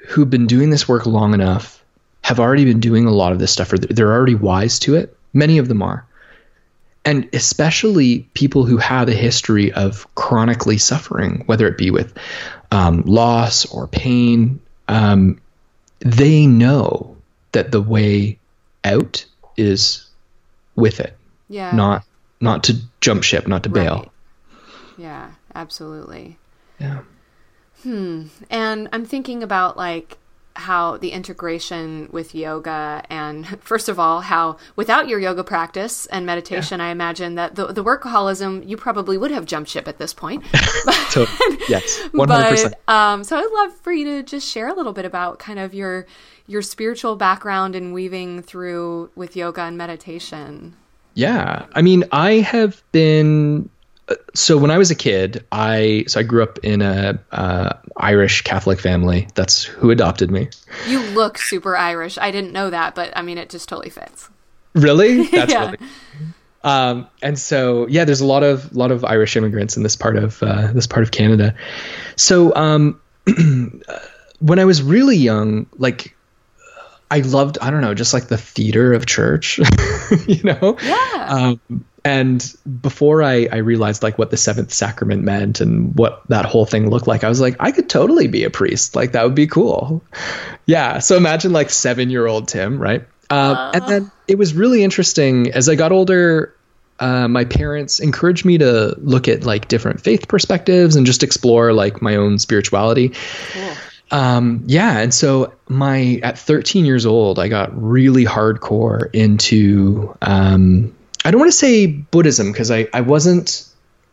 [0.07, 1.83] who've been doing this work long enough
[2.23, 5.15] have already been doing a lot of this stuff, or they're already wise to it.
[5.33, 6.05] Many of them are
[7.03, 12.15] and especially people who have a history of chronically suffering, whether it be with
[12.71, 15.41] um, loss or pain, um,
[15.99, 17.17] they know
[17.53, 18.37] that the way
[18.83, 19.25] out
[19.57, 20.07] is
[20.75, 21.17] with it.
[21.51, 21.75] Yeah.
[21.75, 22.05] Not
[22.39, 23.97] not to jump ship, not to bail.
[23.97, 24.11] Right.
[24.97, 26.37] Yeah, absolutely.
[26.79, 27.01] Yeah.
[27.83, 28.27] Hmm.
[28.49, 30.17] And I'm thinking about like
[30.55, 36.25] how the integration with yoga and first of all how without your yoga practice and
[36.25, 36.87] meditation yeah.
[36.87, 40.43] i imagine that the, the workaholism you probably would have jumped ship at this point
[41.09, 41.57] totally.
[41.69, 45.05] yes 100% but, um, so i'd love for you to just share a little bit
[45.05, 46.05] about kind of your
[46.47, 50.75] your spiritual background and weaving through with yoga and meditation
[51.13, 53.69] yeah i mean i have been
[54.33, 58.41] so when I was a kid, I so I grew up in a uh, Irish
[58.41, 59.27] Catholic family.
[59.35, 60.49] That's who adopted me.
[60.87, 62.17] You look super Irish.
[62.17, 64.29] I didn't know that, but I mean, it just totally fits.
[64.73, 65.27] Really?
[65.31, 65.65] That's yeah.
[65.65, 65.77] really.
[66.63, 70.15] Um, and so yeah, there's a lot of lot of Irish immigrants in this part
[70.15, 71.55] of uh, this part of Canada.
[72.15, 72.99] So um,
[74.39, 76.15] when I was really young, like
[77.11, 79.59] I loved I don't know just like the theater of church,
[80.27, 80.77] you know.
[80.81, 81.25] Yeah.
[81.27, 86.45] Um, and before I, I realized like what the seventh sacrament meant and what that
[86.45, 88.95] whole thing looked like, I was like, I could totally be a priest.
[88.95, 90.01] Like that would be cool.
[90.65, 90.99] Yeah.
[90.99, 93.05] So imagine like seven year old Tim, right?
[93.29, 93.71] Uh, uh.
[93.73, 96.55] And then it was really interesting as I got older.
[96.97, 101.73] Uh, my parents encouraged me to look at like different faith perspectives and just explore
[101.73, 103.13] like my own spirituality.
[103.53, 103.73] Cool.
[104.11, 110.93] Um, yeah, and so my at 13 years old, I got really hardcore into um,
[111.23, 113.67] I don't want to say Buddhism because I, I wasn't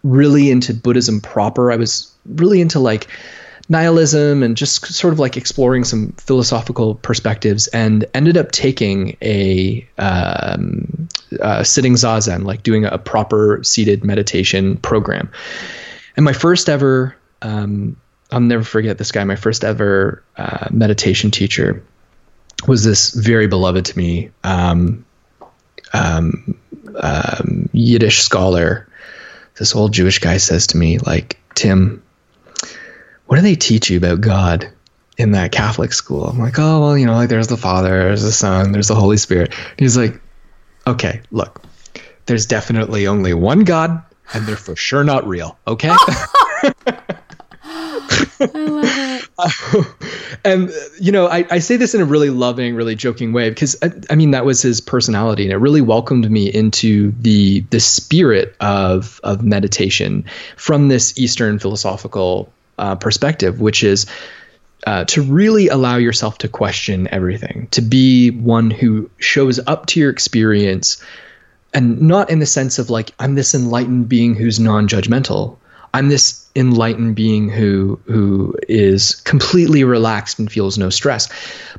[0.05, 1.73] really into Buddhism proper.
[1.73, 3.09] I was really into like
[3.69, 9.87] nihilism and just sort of like exploring some philosophical perspectives and ended up taking a
[9.99, 11.09] um,
[11.41, 15.31] uh, sitting zazen, like doing a proper seated meditation program.
[16.17, 17.97] And my first ever, um,
[18.31, 21.83] I'll never forget this guy, my first ever uh, meditation teacher
[22.67, 25.05] was this very beloved to me um,
[25.93, 26.59] um,
[26.97, 28.89] um, Yiddish scholar,
[29.57, 32.03] this old Jewish guy says to me, like, Tim,
[33.27, 34.71] what do they teach you about God
[35.17, 36.25] in that Catholic school?
[36.25, 38.95] I'm like, oh, well, you know, like there's the Father, there's the Son, there's the
[38.95, 39.55] Holy Spirit.
[39.55, 40.21] And he's like,
[40.87, 41.63] okay, look,
[42.27, 44.03] there's definitely only one God,
[44.35, 45.95] and they're for sure not real, okay?
[48.41, 50.39] I love it.
[50.45, 50.71] and
[51.01, 53.93] you know, I, I say this in a really loving, really joking way because I,
[54.11, 58.57] I, mean that was his personality, and it really welcomed me into the the spirit
[58.61, 60.25] of of meditation
[60.57, 64.07] from this Eastern philosophical uh, perspective, which is.
[64.87, 69.99] Uh, to really allow yourself to question everything, to be one who shows up to
[69.99, 71.03] your experience
[71.75, 75.57] and not in the sense of like, I'm this enlightened being who's non judgmental,
[75.95, 81.29] I'm this enlightened being who who is completely relaxed and feels no stress.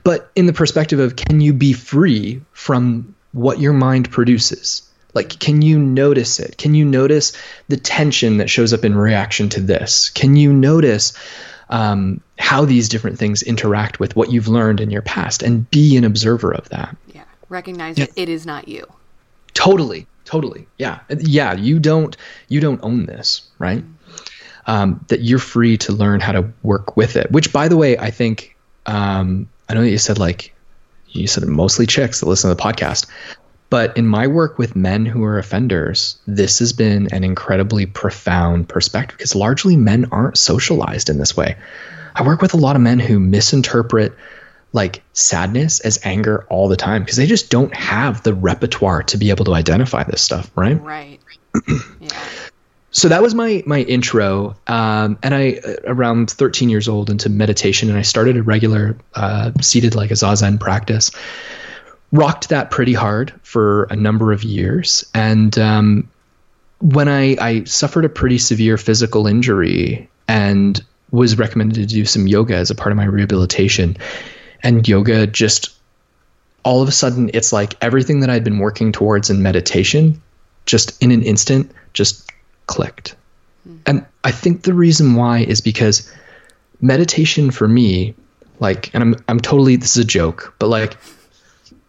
[0.04, 4.84] But in the perspective of can you be free from what your mind produces?
[5.14, 6.58] Like, can you notice it?
[6.58, 7.34] Can you notice
[7.68, 10.10] the tension that shows up in reaction to this?
[10.10, 11.14] Can you notice
[11.70, 15.98] um, how these different things interact with what you've learned in your past and be
[15.98, 16.96] an observer of that?
[17.08, 17.24] Yeah.
[17.50, 18.06] Recognize yeah.
[18.06, 18.86] that it is not you.
[19.54, 20.06] Totally.
[20.26, 20.68] Totally.
[20.78, 21.00] Yeah.
[21.10, 21.54] Yeah.
[21.54, 22.16] You don't,
[22.48, 23.80] you don't own this, right?
[23.80, 23.99] Mm-hmm
[24.70, 27.32] um, that you're free to learn how to work with it.
[27.32, 28.56] Which, by the way, I think
[28.86, 30.54] um, I know that you said like
[31.08, 33.08] you said mostly chicks that listen to the podcast,
[33.72, 38.70] but in my work with men who are offenders, this has been an incredibly profound
[38.70, 41.58] perspective because largely men aren't socialized in this way.
[42.14, 44.14] I work with a lot of men who misinterpret
[44.72, 49.18] like sadness as anger all the time because they just don't have the repertoire to
[49.18, 50.80] be able to identify this stuff, right?
[50.80, 51.20] Right.
[52.00, 52.10] yeah
[52.92, 57.30] so that was my my intro um, and i uh, around 13 years old into
[57.30, 61.12] meditation and i started a regular uh, seated like a zazen practice
[62.12, 65.06] rocked that pretty hard for a number of years.
[65.14, 66.10] And um,
[66.80, 72.28] when I, I suffered a pretty severe physical injury and was recommended to do some
[72.28, 73.98] yoga as a part of my rehabilitation,
[74.62, 75.76] and yoga just
[76.64, 80.22] all of a sudden it's like everything that I'd been working towards in meditation
[80.66, 82.30] just in an instant just
[82.70, 83.16] clicked.
[83.68, 83.82] Mm-hmm.
[83.88, 86.10] And I think the reason why is because
[86.80, 88.14] meditation for me
[88.60, 90.96] like and I'm I'm totally this is a joke, but like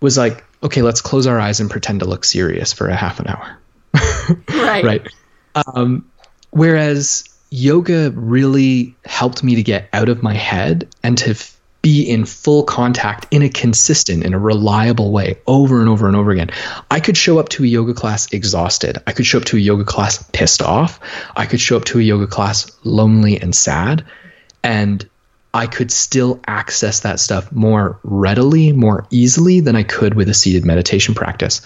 [0.00, 3.20] was like, okay, let's close our eyes and pretend to look serious for a half
[3.20, 3.58] an hour.
[4.48, 4.84] right.
[4.84, 5.08] Right.
[5.54, 6.10] Um,
[6.50, 12.02] whereas yoga really helped me to get out of my head and to f- be
[12.02, 16.30] in full contact in a consistent in a reliable way over and over and over
[16.30, 16.50] again.
[16.90, 18.98] I could show up to a yoga class exhausted.
[19.06, 21.00] I could show up to a yoga class pissed off.
[21.34, 24.04] I could show up to a yoga class lonely and sad.
[24.62, 25.08] And
[25.52, 30.34] I could still access that stuff more readily, more easily than I could with a
[30.34, 31.62] seated meditation practice.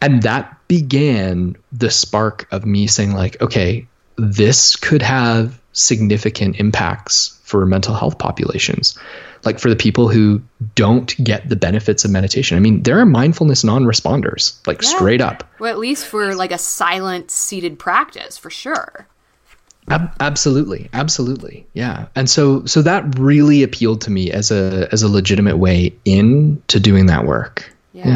[0.00, 7.37] And that began the spark of me saying, like, okay, this could have significant impacts
[7.48, 8.96] for mental health populations.
[9.44, 10.42] Like for the people who
[10.74, 12.56] don't get the benefits of meditation.
[12.56, 14.88] I mean, there are mindfulness non responders, like yeah.
[14.88, 15.44] straight up.
[15.58, 19.06] Well, at least for like a silent seated practice, for sure.
[19.88, 22.08] Ab- absolutely, absolutely, yeah.
[22.14, 26.62] And so, so that really appealed to me as a as a legitimate way in
[26.66, 27.72] to doing that work.
[27.94, 28.06] Yeah.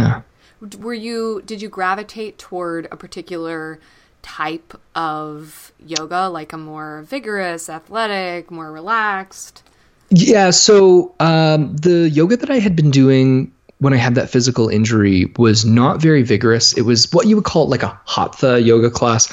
[0.60, 0.76] yeah.
[0.78, 1.42] Were you?
[1.46, 3.80] Did you gravitate toward a particular
[4.22, 9.62] type of yoga, like a more vigorous, athletic, more relaxed?
[10.10, 10.50] Yeah.
[10.50, 15.32] So um, the yoga that I had been doing when I had that physical injury
[15.36, 16.72] was not very vigorous.
[16.72, 19.32] It was what you would call like a hatha yoga class.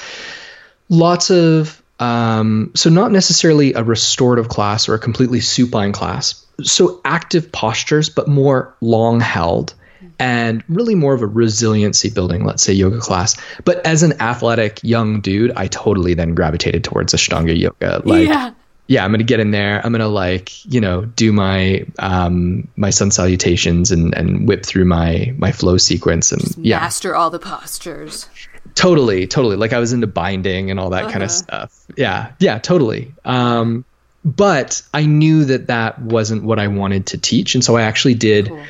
[0.89, 6.45] Lots of um, so not necessarily a restorative class or a completely supine class.
[6.63, 9.73] So active postures, but more long held
[10.19, 13.37] and really more of a resiliency building, let's say yoga class.
[13.63, 18.01] But as an athletic young dude, I totally then gravitated towards Ashtanga yoga.
[18.03, 18.51] Like, yeah.
[18.87, 19.83] yeah, I'm gonna get in there.
[19.83, 24.85] I'm gonna like, you know, do my um my sun salutations and and whip through
[24.85, 28.27] my my flow sequence and Just yeah, master all the postures.
[28.75, 29.55] Totally, totally.
[29.55, 31.11] Like I was into binding and all that uh-huh.
[31.11, 31.85] kind of stuff.
[31.95, 33.13] Yeah, yeah, totally.
[33.23, 33.85] Um,
[34.25, 38.15] but I knew that that wasn't what I wanted to teach, and so I actually
[38.15, 38.63] did cool.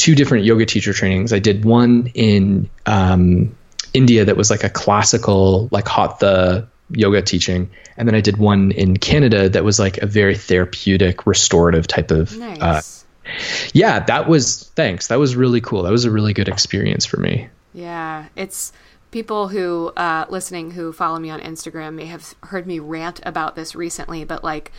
[0.00, 1.30] Two different yoga teacher trainings.
[1.30, 3.54] I did one in um,
[3.92, 8.72] India that was like a classical, like hatha yoga teaching, and then I did one
[8.72, 12.32] in Canada that was like a very therapeutic, restorative type of.
[12.32, 12.60] Uh, nice.
[12.62, 13.30] Uh,
[13.74, 15.08] yeah, that was thanks.
[15.08, 15.82] That was really cool.
[15.82, 17.48] That was a really good experience for me.
[17.74, 18.72] Yeah, it's
[19.10, 23.54] people who uh, listening who follow me on Instagram may have heard me rant about
[23.54, 24.72] this recently, but like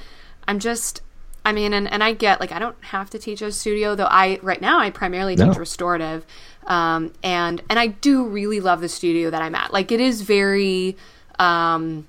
[0.48, 1.04] I'm just
[1.44, 4.08] I mean and, and I get like I don't have to teach a studio though
[4.10, 5.54] I right now I primarily teach no.
[5.54, 6.26] restorative
[6.68, 10.22] um, and and I do really love the studio that I'm at like it is
[10.22, 10.98] very
[11.40, 12.08] um,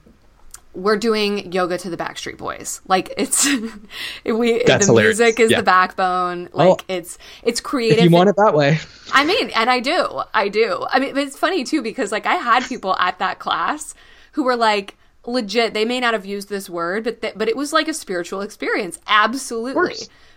[0.74, 2.80] we're doing yoga to the Backstreet Boys.
[2.88, 3.46] Like it's
[4.24, 5.18] we That's the hilarious.
[5.18, 5.58] music is yeah.
[5.58, 6.48] the backbone.
[6.52, 7.98] Like oh, it's it's creative.
[7.98, 8.78] If you want it that way.
[9.12, 10.22] I mean, and I do.
[10.32, 10.86] I do.
[10.90, 13.94] I mean, it's funny too because like I had people at that class
[14.32, 15.74] who were like legit.
[15.74, 18.40] They may not have used this word, but th- but it was like a spiritual
[18.40, 18.98] experience.
[19.06, 19.96] Absolutely.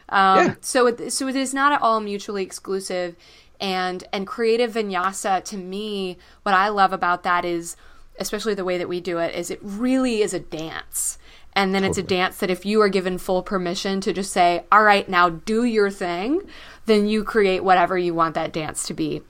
[0.10, 0.56] Um, yeah.
[0.62, 3.16] So it, so it is not at all mutually exclusive.
[3.60, 7.78] And and creative vinyasa to me, what I love about that is
[8.20, 11.18] especially the way that we do it, is it really is a dance.
[11.54, 11.90] And then totally.
[11.90, 15.08] it's a dance that if you are given full permission to just say, all right,
[15.08, 16.42] now do your thing,
[16.86, 19.22] then you create whatever you want that dance to be.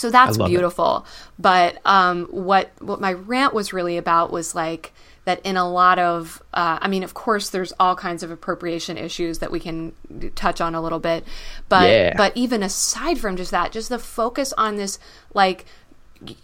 [0.00, 1.04] So that's beautiful.
[1.04, 1.32] It.
[1.38, 4.92] But um, what what my rant was really about was like
[5.26, 8.96] that in a lot of, uh, I mean, of course, there's all kinds of appropriation
[8.96, 9.92] issues that we can
[10.34, 11.24] touch on a little bit,
[11.68, 12.14] but yeah.
[12.16, 14.98] but even aside from just that, just the focus on this
[15.34, 15.66] like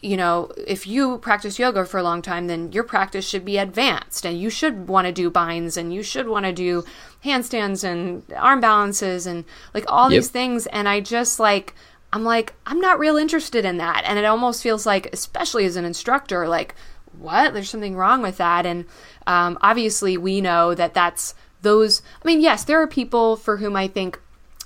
[0.01, 3.59] you know, if you practice yoga for a long time, then your practice should be
[3.59, 6.83] advanced and you should want to do binds and you should want to do
[7.23, 10.19] handstands and arm balances and like all yep.
[10.19, 10.67] these things.
[10.69, 11.75] And I just like,
[12.17, 14.05] I'm like, I'm not real interested in that.
[14.07, 16.75] And it almost feels like, especially as an instructor, like,
[17.19, 17.53] what?
[17.53, 18.65] There's something wrong with that.
[18.65, 18.87] And
[19.27, 22.01] um, obviously, we know that that's those.
[22.25, 24.19] I mean, yes, there are people for whom I think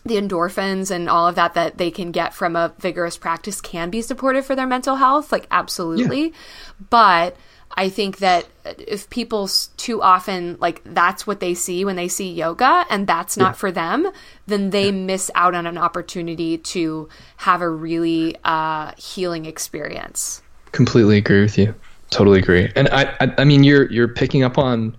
[0.04, 3.90] the endorphins and all of that that they can get from a vigorous practice can
[3.90, 6.34] be supportive for their mental health like absolutely yeah.
[6.88, 7.36] but
[7.72, 8.46] i think that
[8.78, 13.36] if people too often like that's what they see when they see yoga and that's
[13.36, 13.52] not yeah.
[13.52, 14.10] for them
[14.46, 14.90] then they yeah.
[14.92, 20.42] miss out on an opportunity to have a really uh, healing experience
[20.72, 21.74] completely agree with you
[22.10, 24.96] totally agree and I, I i mean you're you're picking up on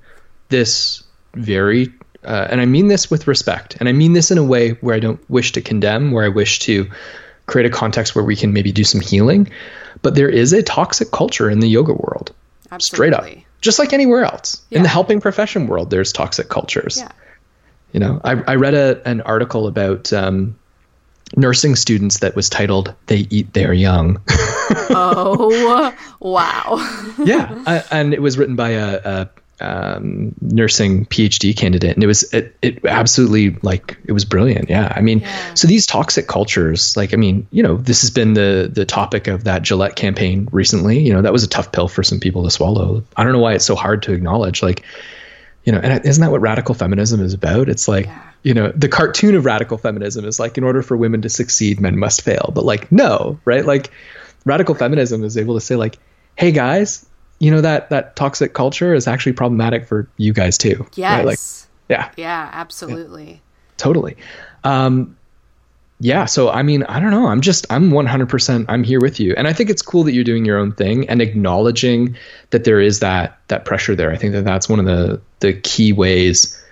[0.49, 1.03] this
[1.33, 1.91] very
[2.23, 4.95] uh, and I mean this with respect, and I mean this in a way where
[4.95, 6.89] I don't wish to condemn, where I wish to
[7.47, 9.49] create a context where we can maybe do some healing.
[10.01, 12.33] But there is a toxic culture in the yoga world.
[12.71, 12.95] Absolutely.
[12.95, 13.45] Straight up.
[13.61, 14.61] Just like anywhere else.
[14.69, 14.77] Yeah.
[14.77, 16.97] In the helping profession world, there's toxic cultures.
[16.97, 17.11] Yeah.
[17.93, 20.57] You know, I, I read a, an article about um,
[21.35, 24.21] nursing students that was titled "They Eat Their Young."
[24.89, 27.13] oh, wow!
[27.25, 29.29] yeah, I, and it was written by a, a
[29.61, 34.69] um, nursing PhD candidate, and it was it, it absolutely like it was brilliant.
[34.69, 35.53] Yeah, I mean, yeah.
[35.53, 39.27] so these toxic cultures, like I mean, you know, this has been the the topic
[39.27, 40.99] of that Gillette campaign recently.
[40.99, 43.03] You know, that was a tough pill for some people to swallow.
[43.15, 44.61] I don't know why it's so hard to acknowledge.
[44.61, 44.83] Like,
[45.63, 47.69] you know, and isn't that what radical feminism is about?
[47.69, 48.05] It's like.
[48.07, 48.27] Yeah.
[48.43, 51.79] You know, the cartoon of radical feminism is like, in order for women to succeed,
[51.79, 52.51] men must fail.
[52.55, 53.63] But like, no, right?
[53.63, 53.91] Like,
[54.45, 55.99] radical feminism is able to say, like,
[56.35, 57.05] hey guys,
[57.41, 60.85] you know that that toxic culture is actually problematic for you guys too.
[60.93, 61.17] Yes.
[61.17, 61.25] Right?
[61.25, 61.39] Like,
[61.89, 62.11] yeah.
[62.15, 63.31] Yeah, absolutely.
[63.31, 63.37] Yeah.
[63.77, 64.15] Totally.
[64.63, 65.17] Um,
[65.99, 66.25] yeah.
[66.25, 67.25] So I mean, I don't know.
[67.25, 68.65] I'm just I'm 100%.
[68.69, 71.09] I'm here with you, and I think it's cool that you're doing your own thing
[71.09, 72.15] and acknowledging
[72.51, 74.11] that there is that that pressure there.
[74.11, 76.63] I think that that's one of the the key ways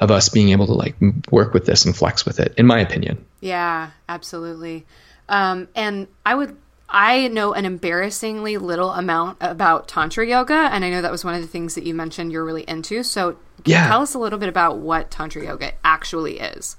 [0.00, 0.96] of us being able to like
[1.30, 3.24] work with this and flex with it, in my opinion.
[3.40, 4.84] Yeah, absolutely.
[5.30, 6.56] Um, and I would
[6.90, 11.34] I know an embarrassingly little amount about Tantra yoga, and I know that was one
[11.34, 13.04] of the things that you mentioned you're really into.
[13.04, 13.86] So, yeah.
[13.86, 16.76] tell us a little bit about what Tantra yoga actually is?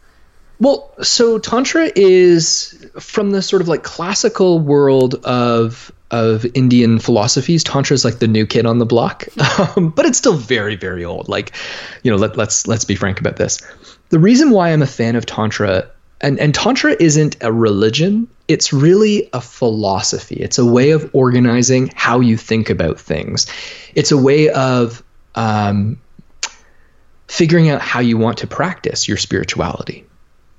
[0.60, 7.64] Well, so Tantra is from the sort of like classical world of of Indian philosophies.
[7.64, 9.26] Tantra is like the new kid on the block,
[9.78, 11.30] um, but it's still very, very old.
[11.30, 11.54] Like,
[12.04, 13.60] you know, let, let's let's be frank about this.
[14.10, 15.90] The reason why I'm a fan of Tantra
[16.22, 20.36] and, and Tantra isn't a religion, it's really a philosophy.
[20.36, 23.48] It's a way of organizing how you think about things.
[23.96, 25.04] It's a way of
[25.36, 26.00] um,
[27.28, 30.06] figuring out how you want to practice your spirituality.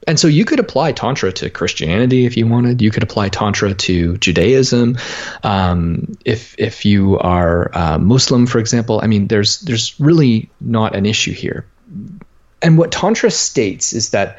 [0.09, 2.83] And so you could apply Tantra to Christianity if you wanted.
[2.83, 4.99] You could apply Tantra to Judaism.
[5.45, 10.97] Um, if if you are uh, Muslim, for example, I mean, there's there's really not
[10.97, 11.67] an issue here.
[12.61, 14.39] And what Tantra states is that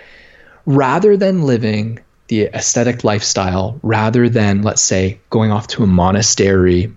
[0.66, 6.94] rather than living the ascetic lifestyle, rather than, let's say, going off to a monastery,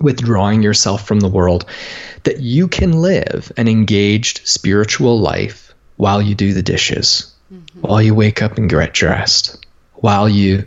[0.00, 1.66] withdrawing yourself from the world,
[2.24, 7.80] that you can live an engaged spiritual life while you do the dishes, mm-hmm.
[7.80, 9.64] while you wake up and get dressed,
[9.94, 10.66] while you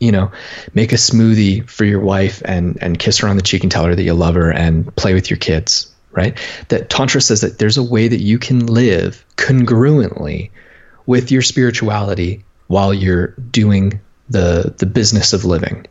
[0.00, 0.32] you know,
[0.74, 3.86] make a smoothie for your wife and and kiss her on the cheek and tell
[3.86, 6.38] her that you love her and play with your kids, right?
[6.68, 10.50] That tantra says that there's a way that you can live congruently
[11.06, 15.86] with your spirituality while you're doing the the business of living.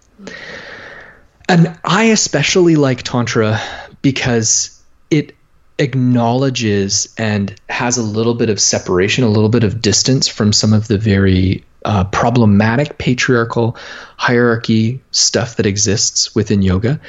[1.49, 3.59] And I especially like tantra
[4.01, 5.35] because it
[5.79, 10.73] acknowledges and has a little bit of separation, a little bit of distance from some
[10.73, 13.75] of the very uh, problematic patriarchal
[14.17, 16.99] hierarchy stuff that exists within yoga.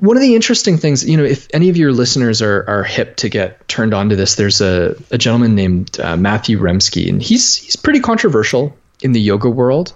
[0.00, 3.16] One of the interesting things, you know, if any of your listeners are, are hip
[3.16, 7.20] to get turned on to this, there's a, a gentleman named uh, Matthew Remski, and
[7.20, 9.92] he's he's pretty controversial in the yoga world.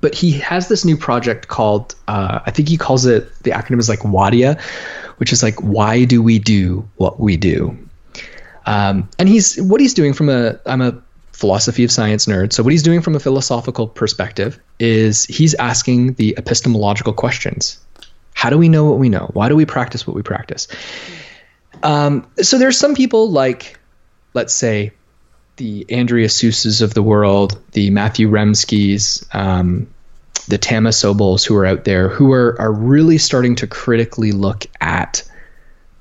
[0.00, 3.78] But he has this new project called, uh, I think he calls it, the acronym
[3.78, 4.60] is like WADIA,
[5.18, 7.78] which is like, why do we do what we do?
[8.66, 11.00] Um, and he's what he's doing from a, I'm a
[11.32, 12.52] philosophy of science nerd.
[12.52, 17.78] So what he's doing from a philosophical perspective is he's asking the epistemological questions
[18.34, 19.30] how do we know what we know?
[19.32, 20.68] Why do we practice what we practice?
[21.82, 23.78] Um, so there's some people like,
[24.34, 24.92] let's say,
[25.56, 29.88] the Andrea Suses of the world, the Matthew Remskis, um,
[30.48, 34.64] the Tama Sobols who are out there who are are really starting to critically look
[34.80, 35.22] at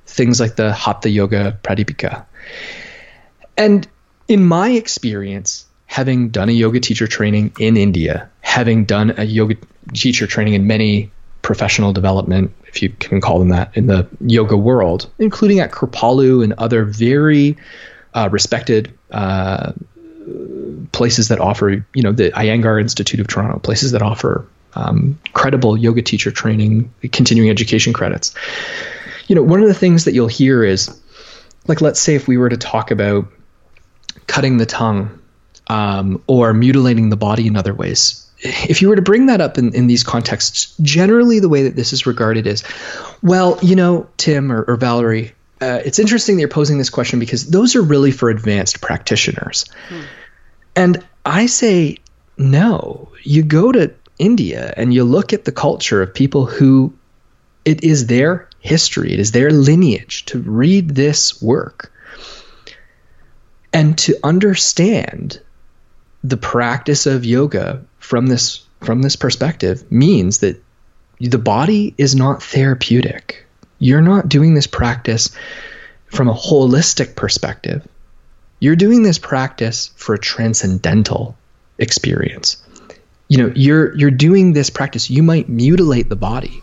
[0.08, 2.26] things like the Hatha Yoga Pradipika.
[3.58, 3.88] And
[4.28, 9.58] in my experience, having done a yoga teacher training in India, having done a yoga
[9.94, 11.12] teacher training in many
[11.42, 16.44] professional development, if you can call them that, in the yoga world, including at Kripalu
[16.44, 17.58] and other very
[18.14, 19.74] uh, respected uh,
[20.92, 25.78] places that offer, you know, the Iyengar Institute of Toronto, places that offer um, credible
[25.78, 28.34] yoga teacher training, continuing education credits.
[29.28, 31.00] You know, one of the things that you'll hear is,
[31.68, 33.28] like, let's say if we were to talk about
[34.28, 35.20] cutting the tongue
[35.68, 39.58] um, or mutilating the body in other ways, if you were to bring that up
[39.58, 42.64] in, in these contexts, generally the way that this is regarded is,
[43.22, 47.20] well, you know, Tim or, or Valerie, uh, it's interesting that you're posing this question
[47.20, 49.66] because those are really for advanced practitioners.
[49.90, 50.02] Hmm.
[50.76, 51.98] And I say,
[52.38, 56.94] no, you go to India and you look at the culture of people who
[57.64, 61.92] it is their history, it is their lineage to read this work
[63.74, 65.40] and to understand
[66.24, 70.62] the practice of yoga from this from this perspective means that
[71.22, 73.46] the body is not therapeutic.
[73.80, 75.30] You're not doing this practice
[76.08, 77.88] from a holistic perspective.
[78.60, 81.38] You're doing this practice for a transcendental
[81.78, 82.62] experience.
[83.30, 85.10] You know, you're you're doing this practice.
[85.10, 86.62] You might mutilate the body.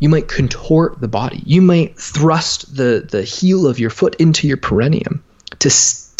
[0.00, 1.42] You might contort the body.
[1.44, 5.22] You might thrust the the heel of your foot into your perineum
[5.58, 5.68] to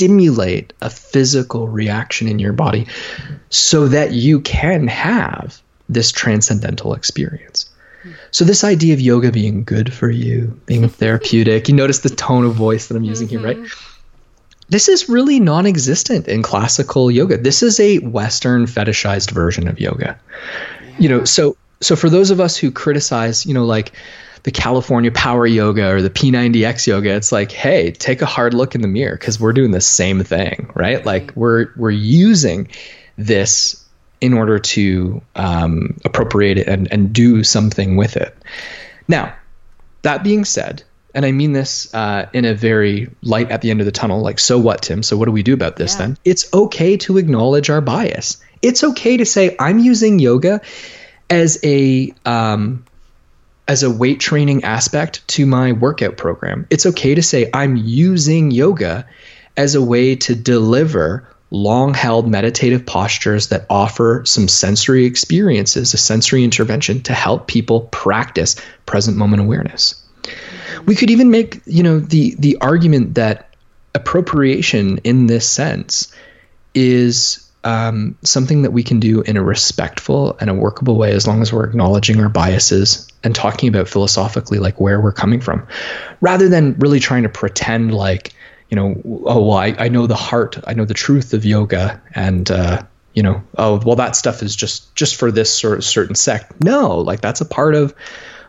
[0.03, 2.89] stimulate a physical reaction in your body
[3.51, 7.71] so that you can have this transcendental experience.
[8.33, 12.45] So this idea of yoga being good for you, being therapeutic, you notice the tone
[12.45, 13.47] of voice that I'm using mm-hmm.
[13.47, 13.71] here, right?
[14.69, 17.37] This is really non-existent in classical yoga.
[17.37, 20.19] This is a western fetishized version of yoga.
[20.81, 20.97] Yeah.
[20.99, 23.93] You know, so so for those of us who criticize, you know, like
[24.43, 28.75] the California Power Yoga or the P90X Yoga, it's like, hey, take a hard look
[28.75, 31.05] in the mirror because we're doing the same thing, right?
[31.05, 32.69] Like we're we're using
[33.17, 33.85] this
[34.21, 38.37] in order to um, appropriate it and, and do something with it.
[39.09, 39.35] Now,
[40.03, 40.85] that being said,
[41.15, 44.23] and I mean this uh, in a very light at the end of the tunnel,
[44.23, 45.03] like, so what, Tim?
[45.03, 45.99] So what do we do about this yeah.
[45.99, 46.19] then?
[46.25, 48.41] It's okay to acknowledge our bias.
[48.63, 50.61] It's okay to say, I'm using yoga
[51.29, 52.85] as a um,
[53.69, 56.67] as a weight training aspect to my workout program.
[56.71, 59.07] It's okay to say I'm using yoga
[59.57, 65.99] as a way to deliver long held meditative postures that offer some sensory experiences, a
[65.99, 68.57] sensory intervention to help people practice
[68.87, 70.03] present moment awareness.
[70.87, 73.55] We could even make, you know, the the argument that
[73.95, 76.13] appropriation in this sense
[76.75, 81.27] is um, something that we can do in a respectful and a workable way as
[81.27, 85.67] long as we're acknowledging our biases and talking about philosophically like where we're coming from
[86.21, 88.33] rather than really trying to pretend like
[88.73, 92.01] you know, oh, well, I, I know the heart, I know the truth of yoga,
[92.15, 92.83] and uh,
[93.13, 96.65] you know, oh, well, that stuff is just just for this sort of certain sect.
[96.65, 97.95] No, like that's a part of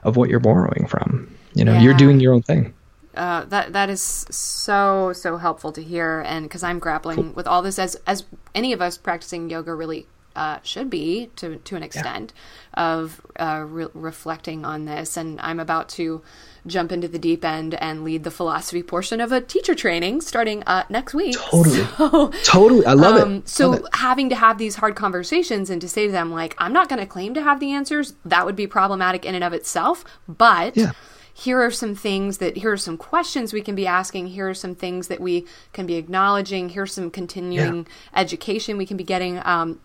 [0.01, 1.35] of what you're borrowing from.
[1.53, 1.81] You know, yeah.
[1.81, 2.73] you're doing your own thing.
[3.15, 7.61] Uh, that that is so so helpful to hear, and because I'm grappling with all
[7.61, 11.83] this as as any of us practicing yoga really uh, should be to to an
[11.83, 12.33] extent
[12.75, 12.95] yeah.
[12.95, 16.23] of uh, re- reflecting on this, and I'm about to
[16.65, 20.63] jump into the deep end and lead the philosophy portion of a teacher training starting
[20.63, 21.35] uh, next week.
[21.35, 21.83] Totally.
[22.03, 22.85] So, totally.
[22.85, 23.49] I love um, it.
[23.49, 23.85] So love it.
[23.93, 26.99] having to have these hard conversations and to say to them, like, I'm not going
[26.99, 30.03] to claim to have the answers, that would be problematic in and of itself.
[30.27, 30.91] But yeah.
[31.33, 34.27] Here are some things that, here are some questions we can be asking.
[34.27, 36.69] Here are some things that we can be acknowledging.
[36.69, 38.19] Here's some continuing yeah.
[38.19, 39.41] education we can be getting.
[39.43, 39.79] Um,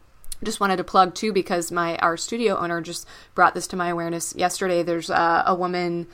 [0.44, 3.88] just wanted to plug too because my our studio owner just brought this to my
[3.88, 4.82] awareness yesterday.
[4.82, 6.06] There's uh, a woman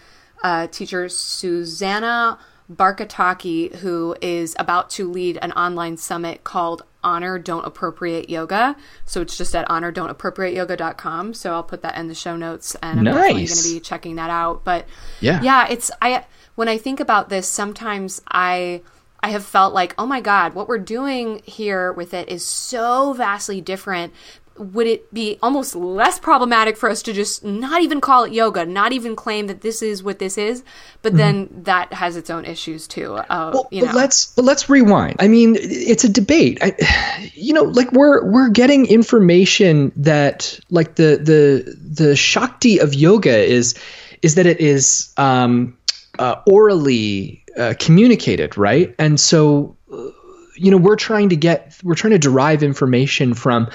[0.42, 2.38] uh, teacher Susanna
[2.72, 8.76] Barkataki, who is about to lead an online summit called Honor Don't Appropriate Yoga.
[9.04, 11.34] So it's just at honordon'tappropriateyoga.com.
[11.34, 13.14] So I'll put that in the show notes and I'm nice.
[13.14, 14.64] definitely going to be checking that out.
[14.64, 14.86] But
[15.20, 15.42] yeah.
[15.42, 18.82] yeah, it's I when I think about this, sometimes I
[19.20, 23.12] I have felt like, oh my God, what we're doing here with it is so
[23.14, 24.12] vastly different
[24.56, 28.64] would it be almost less problematic for us to just not even call it yoga,
[28.64, 30.62] not even claim that this is what this is?
[31.02, 31.18] But mm-hmm.
[31.18, 33.14] then that has its own issues too.
[33.14, 33.92] Uh, well, you know.
[33.92, 35.16] let's but let's rewind.
[35.18, 36.58] I mean, it's a debate.
[36.62, 42.94] I, you know, like we're we're getting information that like the the the shakti of
[42.94, 43.74] yoga is
[44.22, 45.76] is that it is um,
[46.18, 48.94] uh, orally uh, communicated, right?
[48.98, 50.10] And so, uh,
[50.56, 53.68] you know, we're trying to get we're trying to derive information from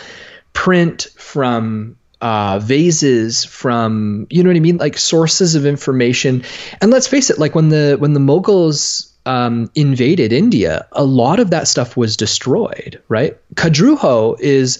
[0.53, 6.43] print, from uh, vases, from you know what I mean, like sources of information.
[6.81, 11.39] And let's face it, like when the when the Mughals um, invaded India, a lot
[11.39, 13.01] of that stuff was destroyed.
[13.07, 13.37] Right?
[13.55, 14.79] Khajuraho is.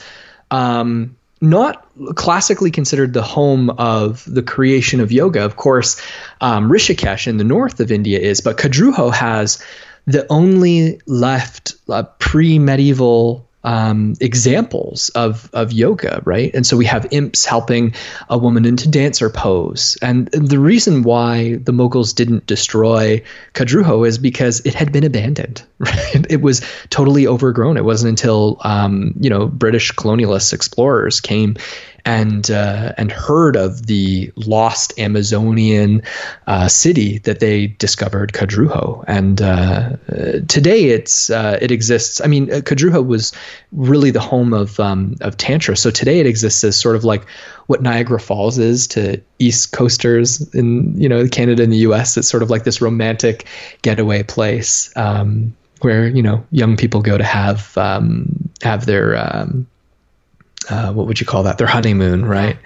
[0.52, 5.46] Um, not classically considered the home of the creation of yoga.
[5.46, 6.02] Of course,
[6.42, 9.64] um, Rishikesh in the north of India is, but Khajuraho has
[10.06, 16.53] the only left uh, pre medieval um, examples of of yoga, right?
[16.53, 17.93] And so we have imps helping
[18.30, 24.18] a woman into dancer pose, and the reason why the Mughals didn't destroy Khajuraho is
[24.18, 25.64] because it had been abandoned.
[25.80, 26.26] Right?
[26.30, 27.78] It was totally overgrown.
[27.78, 31.55] It wasn't until um, you know British colonialists, explorers came
[32.06, 36.02] and uh, and heard of the lost Amazonian
[36.47, 39.04] uh, city that they discovered Khajuraho.
[39.08, 39.97] And uh,
[40.47, 42.22] today it's uh, it exists.
[42.22, 43.34] I mean, Khajuraho was
[43.72, 45.76] really the home of um, of tantra.
[45.78, 47.28] So today it exists as sort of like
[47.68, 52.18] what Niagara Falls is to East Coasters in you know Canada and the U.S.
[52.18, 53.45] It's sort of like this romantic
[53.82, 54.91] getaway place.
[54.95, 59.68] Um, where you know young people go to have um, have their um,
[60.70, 61.57] uh, what would you call that?
[61.57, 62.57] Their honeymoon, right?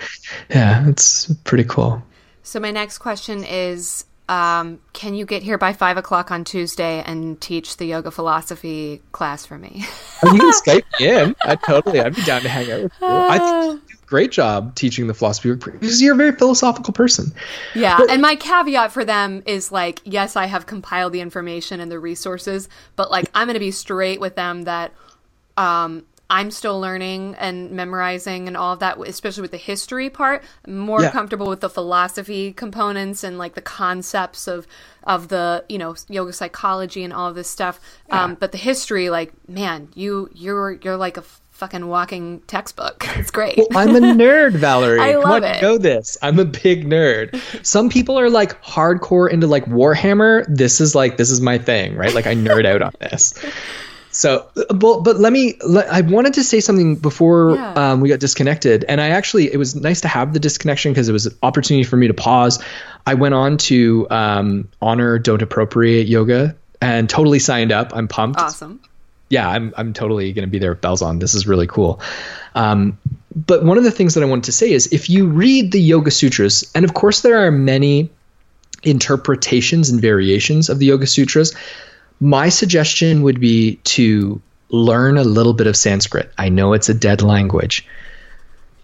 [0.49, 2.01] Yeah, it's pretty cool.
[2.43, 7.03] So my next question is um, can you get here by five o'clock on Tuesday
[7.05, 9.85] and teach the yoga philosophy class for me?
[10.23, 11.35] you can Skype me in.
[11.43, 13.07] I totally, I'd be down to hang out with you.
[13.07, 16.93] I think you do a great job teaching the philosophy because you're a very philosophical
[16.93, 17.33] person.
[17.75, 21.81] Yeah, but, and my caveat for them is like, yes, I have compiled the information
[21.81, 24.93] and the resources, but like, I'm going to be straight with them that
[25.57, 30.43] um, I'm still learning and memorizing and all of that, especially with the history part.
[30.65, 31.11] I'm more yeah.
[31.11, 34.65] comfortable with the philosophy components and like the concepts of
[35.03, 37.79] of the you know yoga psychology and all of this stuff.
[38.07, 38.23] Yeah.
[38.23, 43.07] Um, but the history, like man, you you're you're like a fucking walking textbook.
[43.15, 43.57] It's great.
[43.57, 44.99] Well, I'm a nerd, Valerie.
[45.01, 45.61] I love Come on, it.
[45.61, 46.17] Know this.
[46.21, 47.39] I'm a big nerd.
[47.65, 50.45] Some people are like hardcore into like Warhammer.
[50.47, 52.13] This is like this is my thing, right?
[52.13, 53.33] Like I nerd out on this.
[54.13, 57.73] So, but, but let me, let, I wanted to say something before yeah.
[57.73, 58.85] um, we got disconnected.
[58.87, 61.83] And I actually, it was nice to have the disconnection because it was an opportunity
[61.83, 62.63] for me to pause.
[63.07, 67.95] I went on to um, honor Don't Appropriate Yoga and totally signed up.
[67.95, 68.39] I'm pumped.
[68.39, 68.81] Awesome.
[69.29, 71.17] Yeah, I'm, I'm totally going to be there with bells on.
[71.17, 71.99] This is really cool.
[72.53, 72.99] Um,
[73.35, 75.81] but one of the things that I wanted to say is if you read the
[75.81, 78.11] Yoga Sutras, and of course there are many
[78.83, 81.55] interpretations and variations of the Yoga Sutras,
[82.19, 86.31] my suggestion would be to learn a little bit of Sanskrit.
[86.37, 87.85] I know it's a dead language.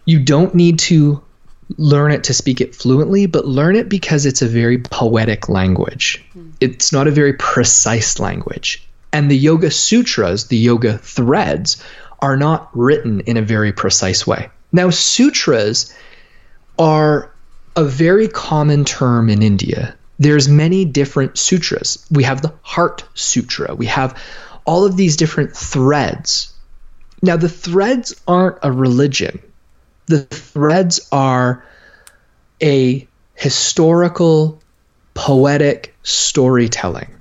[0.05, 1.23] You don't need to
[1.77, 6.23] learn it to speak it fluently, but learn it because it's a very poetic language.
[6.35, 6.53] Mm.
[6.59, 8.87] It's not a very precise language.
[9.11, 11.83] And the Yoga Sutras, the Yoga threads,
[12.19, 14.49] are not written in a very precise way.
[14.71, 15.93] Now, sutras
[16.77, 17.33] are
[17.75, 22.05] a very common term in India there's many different sutras.
[22.11, 23.73] We have the Heart Sutra.
[23.73, 24.21] We have
[24.65, 26.53] all of these different threads.
[27.21, 29.39] Now, the threads aren't a religion.
[30.07, 31.65] The threads are
[32.61, 34.61] a historical,
[35.13, 37.15] poetic storytelling.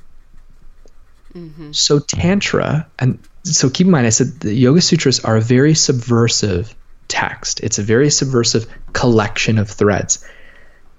[1.35, 1.73] Mm-hmm.
[1.73, 5.75] So, Tantra, and so keep in mind, I said the Yoga Sutras are a very
[5.75, 6.75] subversive
[7.07, 10.25] text, it's a very subversive collection of threads.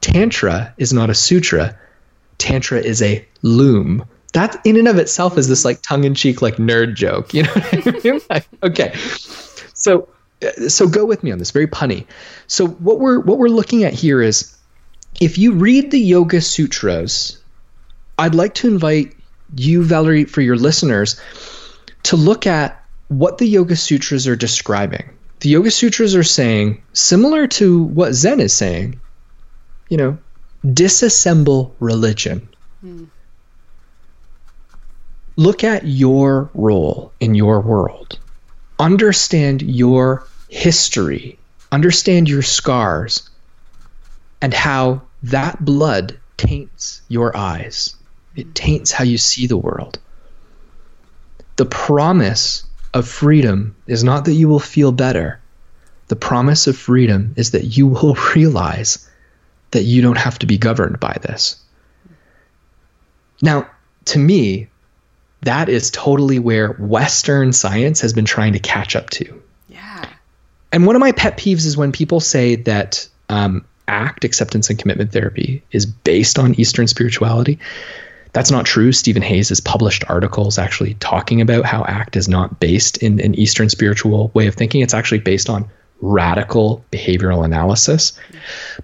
[0.01, 1.77] Tantra is not a sutra,
[2.39, 4.05] Tantra is a loom.
[4.33, 7.33] That in and of itself is this like tongue in cheek, like nerd joke.
[7.33, 7.97] You know what
[8.33, 8.43] I mean?
[8.63, 8.93] okay.
[9.73, 10.09] So,
[10.41, 12.05] uh, so go with me on this, very punny.
[12.47, 14.55] So what we're what we're looking at here is
[15.19, 17.41] if you read the Yoga Sutras,
[18.17, 19.15] I'd like to invite
[19.55, 21.19] you, Valerie, for your listeners,
[22.03, 25.09] to look at what the Yoga Sutras are describing.
[25.39, 28.99] The Yoga Sutras are saying, similar to what Zen is saying,
[29.89, 30.17] you know,
[30.65, 32.49] disassemble religion.
[32.81, 33.05] Hmm.
[35.35, 38.19] Look at your role in your world.
[38.77, 41.39] Understand your history.
[41.71, 43.29] Understand your scars
[44.41, 47.95] and how that blood taints your eyes.
[48.35, 49.99] It taints how you see the world.
[51.57, 55.41] The promise of freedom is not that you will feel better.
[56.07, 59.08] The promise of freedom is that you will realize
[59.71, 61.61] that you don't have to be governed by this.
[63.41, 63.69] Now,
[64.05, 64.69] to me,
[65.41, 69.41] that is totally where Western science has been trying to catch up to.
[69.69, 70.05] Yeah.
[70.71, 74.77] And one of my pet peeves is when people say that um, ACT, acceptance and
[74.77, 77.59] commitment therapy, is based on Eastern spirituality.
[78.33, 78.91] That's not true.
[78.91, 83.33] Steven Hayes has published articles actually talking about how ACT is not based in an
[83.35, 84.81] Eastern spiritual way of thinking.
[84.81, 85.69] It's actually based on
[86.01, 88.13] radical behavioral analysis.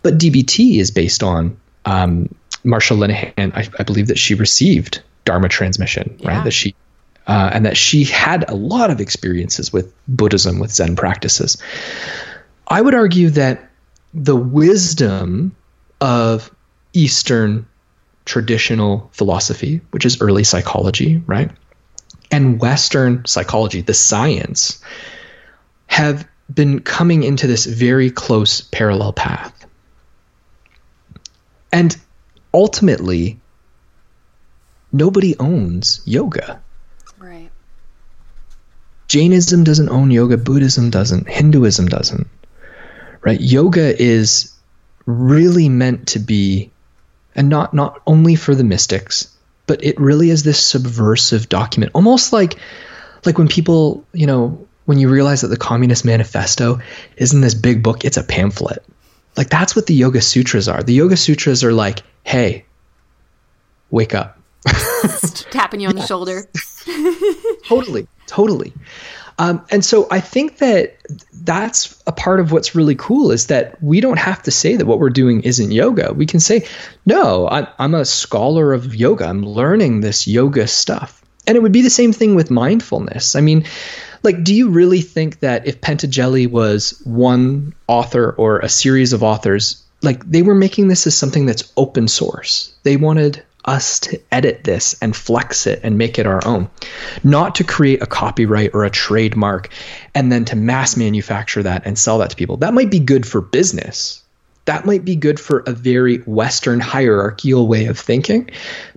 [0.01, 3.55] But DBT is based on um, Marsha Linehan.
[3.55, 6.29] I, I, believe that she received Dharma transmission, yeah.
[6.29, 6.43] right?
[6.43, 6.75] That she
[7.27, 11.57] uh, and that she had a lot of experiences with Buddhism, with Zen practices.
[12.67, 13.69] I would argue that
[14.13, 15.55] the wisdom
[16.01, 16.51] of
[16.93, 17.65] Eastern
[18.25, 21.51] traditional philosophy, which is early psychology, right?
[22.31, 24.81] And Western psychology, the science,
[25.87, 29.65] have been coming into this very close parallel path.
[31.71, 31.95] And
[32.53, 33.39] ultimately,
[34.91, 36.61] nobody owns yoga.
[37.17, 37.51] Right.
[39.07, 42.27] Jainism doesn't own yoga, Buddhism doesn't, Hinduism doesn't.
[43.21, 43.41] Right?
[43.41, 44.53] Yoga is
[45.05, 46.71] really meant to be
[47.35, 49.35] and not not only for the mystics,
[49.67, 52.57] but it really is this subversive document, almost like
[53.25, 56.79] like when people, you know, when you realize that the Communist Manifesto
[57.17, 58.83] isn't this big book, it's a pamphlet.
[59.35, 60.81] Like that's what the Yoga Sutras are.
[60.81, 62.65] The Yoga Sutras are like, hey,
[63.89, 64.39] wake up.
[65.51, 66.01] Tapping you on yeah.
[66.01, 66.47] the shoulder.
[67.65, 68.73] totally, totally.
[69.37, 70.95] Um, and so I think that
[71.33, 74.85] that's a part of what's really cool is that we don't have to say that
[74.85, 76.13] what we're doing isn't yoga.
[76.13, 76.65] We can say,
[77.05, 79.25] no, I, I'm a scholar of yoga.
[79.25, 81.21] I'm learning this yoga stuff.
[81.47, 83.35] And it would be the same thing with mindfulness.
[83.35, 83.65] I mean,
[84.25, 89.23] like, do you really think that if Patanjali was one author or a series of
[89.23, 92.73] authors, like they were making this as something that's open source?
[92.83, 96.69] They wanted us to edit this and flex it and make it our own,
[97.23, 99.69] not to create a copyright or a trademark
[100.13, 102.57] and then to mass manufacture that and sell that to people.
[102.57, 104.21] That might be good for business.
[104.65, 108.49] That might be good for a very Western hierarchical way of thinking,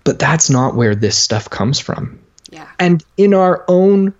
[0.05, 2.19] but that's not where this stuff comes from.
[2.51, 2.69] Yeah.
[2.79, 4.15] And in our own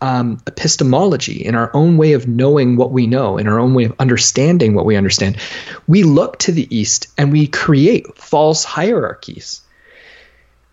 [0.00, 3.84] um, epistemology, in our own way of knowing what we know, in our own way
[3.84, 5.38] of understanding what we understand,
[5.86, 9.62] we look to the East and we create false hierarchies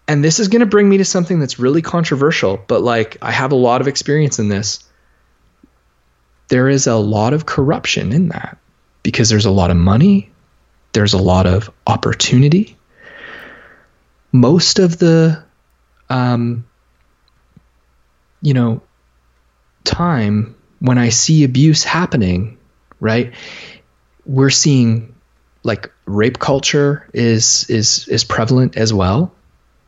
[0.08, 3.32] and this is going to bring me to something that's really controversial, but like I
[3.32, 4.84] have a lot of experience in this.
[6.50, 8.58] There is a lot of corruption in that
[9.02, 10.32] because there's a lot of money,
[10.92, 12.78] there's a lot of opportunity.
[14.32, 15.44] Most of the,
[16.10, 16.66] um,
[18.42, 18.82] you know,
[19.84, 22.58] time when I see abuse happening,
[23.00, 23.34] right?
[24.26, 25.16] We're seeing
[25.64, 29.34] like rape culture is is is prevalent as well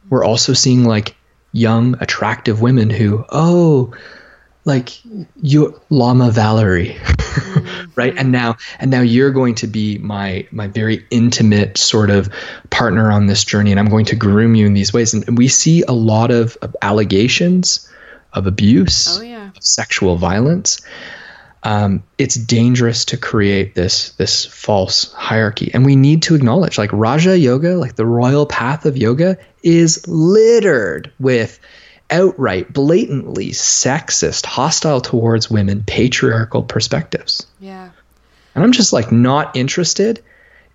[0.10, 1.16] we're also seeing like
[1.52, 3.94] young, attractive women who, oh,
[4.66, 4.90] like
[5.42, 6.98] you Lama Valerie,
[7.96, 8.16] right?
[8.18, 12.30] And now and now you're going to be my my very intimate sort of
[12.70, 15.14] partner on this journey, and I'm going to groom you in these ways.
[15.14, 17.92] And, and we see a lot of, of allegations
[18.34, 19.35] of abuse, oh, yeah.
[19.56, 20.82] Of sexual violence
[21.66, 25.72] um, it's dangerous to create this this false hierarchy.
[25.74, 30.08] And we need to acknowledge like raja yoga like the royal path of yoga is
[30.08, 31.60] littered with
[32.12, 37.48] outright blatantly sexist hostile towards women patriarchal perspectives.
[37.60, 37.90] Yeah.
[38.54, 40.24] And i'm just like not interested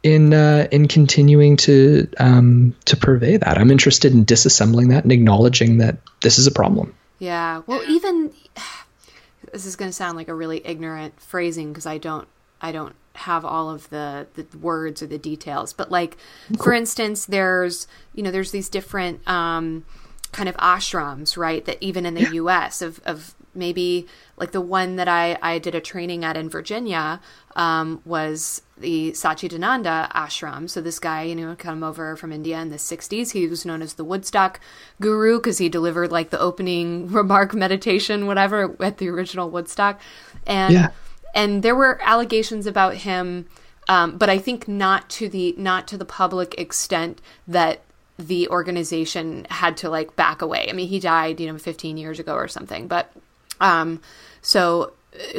[0.02, 3.58] in uh, in continuing to um, to purvey that.
[3.58, 8.32] I'm interested in disassembling that and acknowledging that this is a problem yeah well even
[9.52, 12.26] this is going to sound like a really ignorant phrasing because I don't
[12.60, 15.72] I don't have all of the the words or the details.
[15.72, 16.16] But like
[16.58, 19.84] for instance, there's you know there's these different um,
[20.32, 21.64] kind of ashrams, right?
[21.64, 22.32] That even in the yeah.
[22.32, 22.82] U.S.
[22.82, 24.06] of of maybe
[24.36, 27.20] like the one that I I did a training at in Virginia
[27.56, 30.68] um, was the Satchidananda ashram.
[30.68, 33.32] So this guy, you know, come over from India in the 60s.
[33.32, 34.60] He was known as the Woodstock
[35.00, 40.00] guru because he delivered like the opening remark meditation, whatever, at the original Woodstock.
[40.46, 40.90] And yeah.
[41.34, 43.46] and there were allegations about him,
[43.88, 47.82] um, but I think not to the not to the public extent that
[48.18, 50.66] the organization had to like back away.
[50.68, 53.12] I mean, he died, you know, 15 years ago or something, but
[53.60, 54.00] um,
[54.42, 54.92] so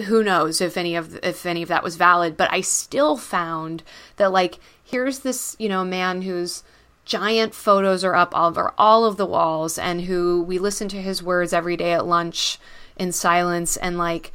[0.06, 3.84] who knows if any of if any of that was valid but i still found
[4.18, 6.64] that like here's this you know man whose
[7.06, 11.02] giant photos are up all over all of the walls and who we listen to
[11.02, 12.60] his words every day at lunch
[12.98, 14.32] in silence and like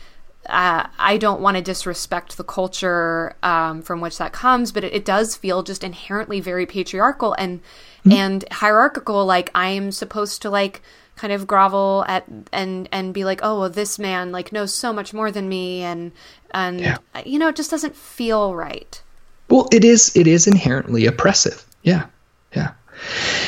[0.48, 4.94] uh, I don't want to disrespect the culture um, from which that comes, but it,
[4.94, 8.12] it, does feel just inherently very patriarchal and mm-hmm.
[8.12, 9.26] and hierarchical.
[9.26, 10.82] Like I'm supposed to like
[11.16, 14.92] kind of grovel at and and be like, oh, well, this man like knows so
[14.92, 16.12] much more than me, and
[16.52, 16.98] and yeah.
[17.24, 19.02] you know, it just doesn't feel right.
[19.48, 21.64] Well, it is it is inherently oppressive.
[21.82, 22.06] Yeah,
[22.54, 22.72] yeah.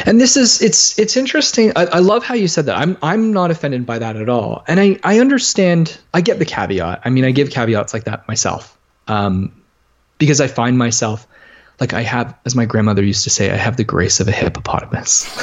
[0.04, 1.72] And this is it's it's interesting.
[1.76, 2.76] I, I love how you said that.
[2.76, 5.98] I'm I'm not offended by that at all, and I I understand.
[6.12, 7.02] I get the caveat.
[7.04, 9.62] I mean, I give caveats like that myself, um,
[10.18, 11.26] because I find myself
[11.80, 14.32] like I have, as my grandmother used to say, I have the grace of a
[14.32, 15.24] hippopotamus.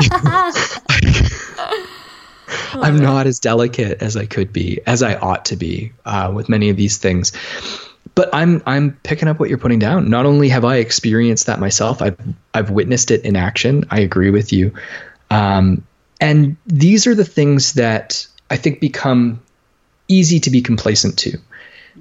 [2.74, 6.48] I'm not as delicate as I could be, as I ought to be, uh, with
[6.48, 7.32] many of these things.
[8.14, 10.10] But I'm I'm picking up what you're putting down.
[10.10, 12.18] Not only have I experienced that myself, I've
[12.52, 13.84] I've witnessed it in action.
[13.90, 14.74] I agree with you,
[15.30, 15.86] um,
[16.20, 19.40] and these are the things that I think become
[20.08, 21.38] easy to be complacent to,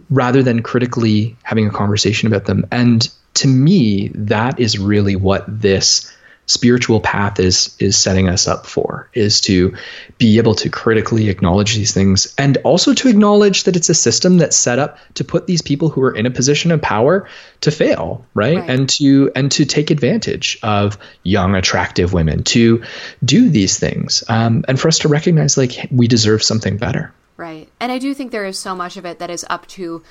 [0.10, 2.66] rather than critically having a conversation about them.
[2.72, 6.12] And to me, that is really what this
[6.48, 9.74] spiritual path is is setting us up for is to
[10.18, 14.38] be able to critically acknowledge these things and also to acknowledge that it's a system
[14.38, 17.28] that's set up to put these people who are in a position of power
[17.62, 18.70] to fail right, right.
[18.70, 22.84] and to and to take advantage of young attractive women to
[23.24, 27.14] do these things um, and for us to recognize like we deserve something better.
[27.38, 27.70] Right.
[27.80, 30.04] And i do think there is so much of it that is up to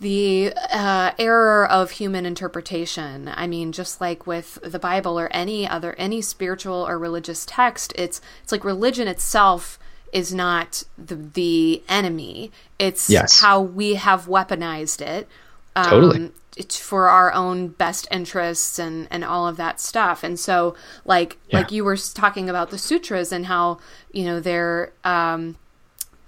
[0.00, 3.30] the uh, error of human interpretation.
[3.34, 7.92] I mean, just like with the Bible or any other any spiritual or religious text,
[7.96, 9.78] it's it's like religion itself
[10.12, 12.50] is not the the enemy.
[12.78, 13.40] It's Yes.
[13.40, 15.28] how we have weaponized it.
[15.76, 16.30] Um, Totally.
[16.56, 20.22] It's for our own best interests and and all of that stuff.
[20.22, 21.58] And so, like Yeah.
[21.58, 23.78] like you were talking about the sutras and how
[24.12, 25.56] you know they're um,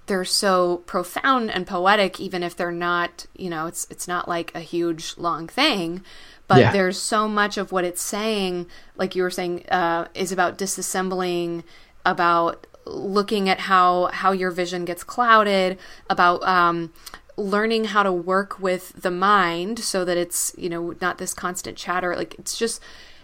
[0.07, 4.53] they're so profound and poetic even if they're not you know it's it's not like
[4.55, 6.01] a huge long thing
[6.47, 6.71] but Yeah.
[6.71, 11.63] there's so much of what it's saying like you were saying uh, is about disassembling
[12.05, 15.77] about looking at how how your vision gets clouded
[16.09, 16.91] about um,
[17.35, 21.77] learning how to work with the mind so that it's you know not this constant
[21.77, 22.81] chatter like it's just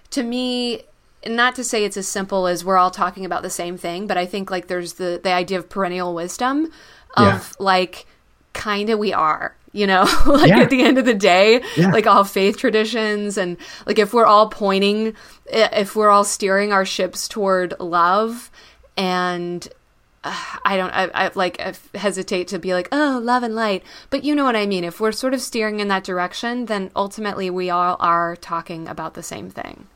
[0.10, 0.84] to me
[1.28, 4.18] not to say it's as simple as we're all talking about the same thing but
[4.18, 6.66] i think like there's the the idea of perennial wisdom
[7.16, 7.42] of Yeah.
[7.60, 8.06] like
[8.54, 10.60] kind of we are you know like Yeah.
[10.62, 11.92] at the end of the day Yeah.
[11.92, 15.16] like all faith traditions and like if we're all pointing
[15.48, 18.52] if we're all steering our ships toward love
[18.98, 19.68] and
[20.26, 23.84] uh, I don't, I, I like I hesitate to be like, oh, love and light.
[24.10, 24.86] But you know what I mean.
[24.86, 29.16] If we're sort of steering in that direction, then ultimately we all are talking about
[29.16, 29.88] the same thing.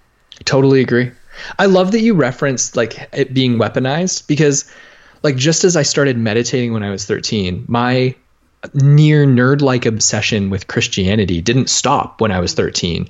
[0.47, 1.11] Totally agree.
[1.59, 4.71] I love that you referenced like it being weaponized because
[5.23, 8.15] like just as I started meditating when I was 13, my
[8.73, 13.09] near nerd like obsession with Christianity didn't stop when I was 13.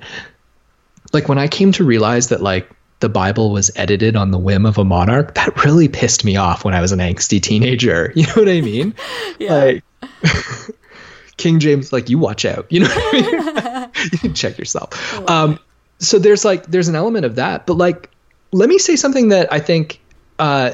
[1.12, 2.68] Like when I came to realize that like
[2.98, 6.64] the Bible was edited on the whim of a monarch, that really pissed me off
[6.64, 8.12] when I was an angsty teenager.
[8.16, 8.94] You know what I mean?
[9.38, 9.54] Yeah.
[9.54, 9.84] Like
[11.36, 12.66] King James, like you watch out.
[12.68, 13.90] You know what I mean?
[14.10, 15.30] you can check yourself.
[15.30, 15.60] Um,
[15.98, 18.10] so there's like there's an element of that, but like
[18.52, 20.00] let me say something that I think
[20.38, 20.72] uh,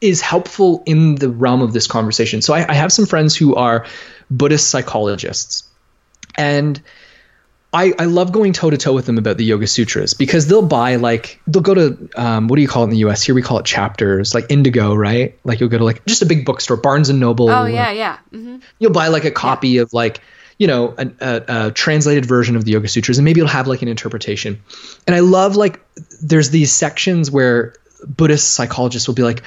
[0.00, 2.42] is helpful in the realm of this conversation.
[2.42, 3.86] So I, I have some friends who are
[4.30, 5.68] Buddhist psychologists,
[6.36, 6.80] and
[7.72, 10.62] I, I love going toe to toe with them about the Yoga Sutras because they'll
[10.62, 13.22] buy like they'll go to um, what do you call it in the U.S.
[13.22, 15.36] Here we call it chapters, like Indigo, right?
[15.42, 17.50] Like you'll go to like just a big bookstore, Barnes and Noble.
[17.50, 18.18] Oh yeah, yeah.
[18.30, 20.20] hmm you'll buy like a copy of like
[20.58, 23.66] you know a, a, a translated version of the yoga sutras and maybe it'll have
[23.66, 24.62] like an interpretation.
[25.06, 25.80] And i love like
[26.22, 27.74] there's these sections where
[28.06, 29.42] buddhist psychologists will be like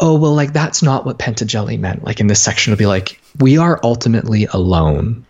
[0.00, 2.04] oh well like that's not what Patanjali meant.
[2.04, 5.24] Like in this section it'll be like we are ultimately alone.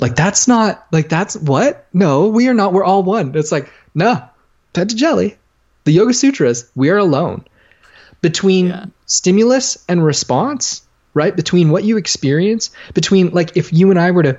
[0.00, 1.86] Like that's not like that's what?
[1.92, 3.34] No we are not we're all one.
[3.36, 4.22] It's like no
[4.74, 5.38] Patanjali
[5.84, 7.44] the yoga sutras we are alone.
[8.20, 8.86] Between Yeah.
[9.06, 10.82] stimulus and response
[11.14, 14.38] right between what you experience between like if you and i were to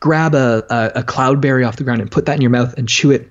[0.00, 2.88] grab a, a, a cloudberry off the ground and put that in your mouth and
[2.88, 3.30] chew it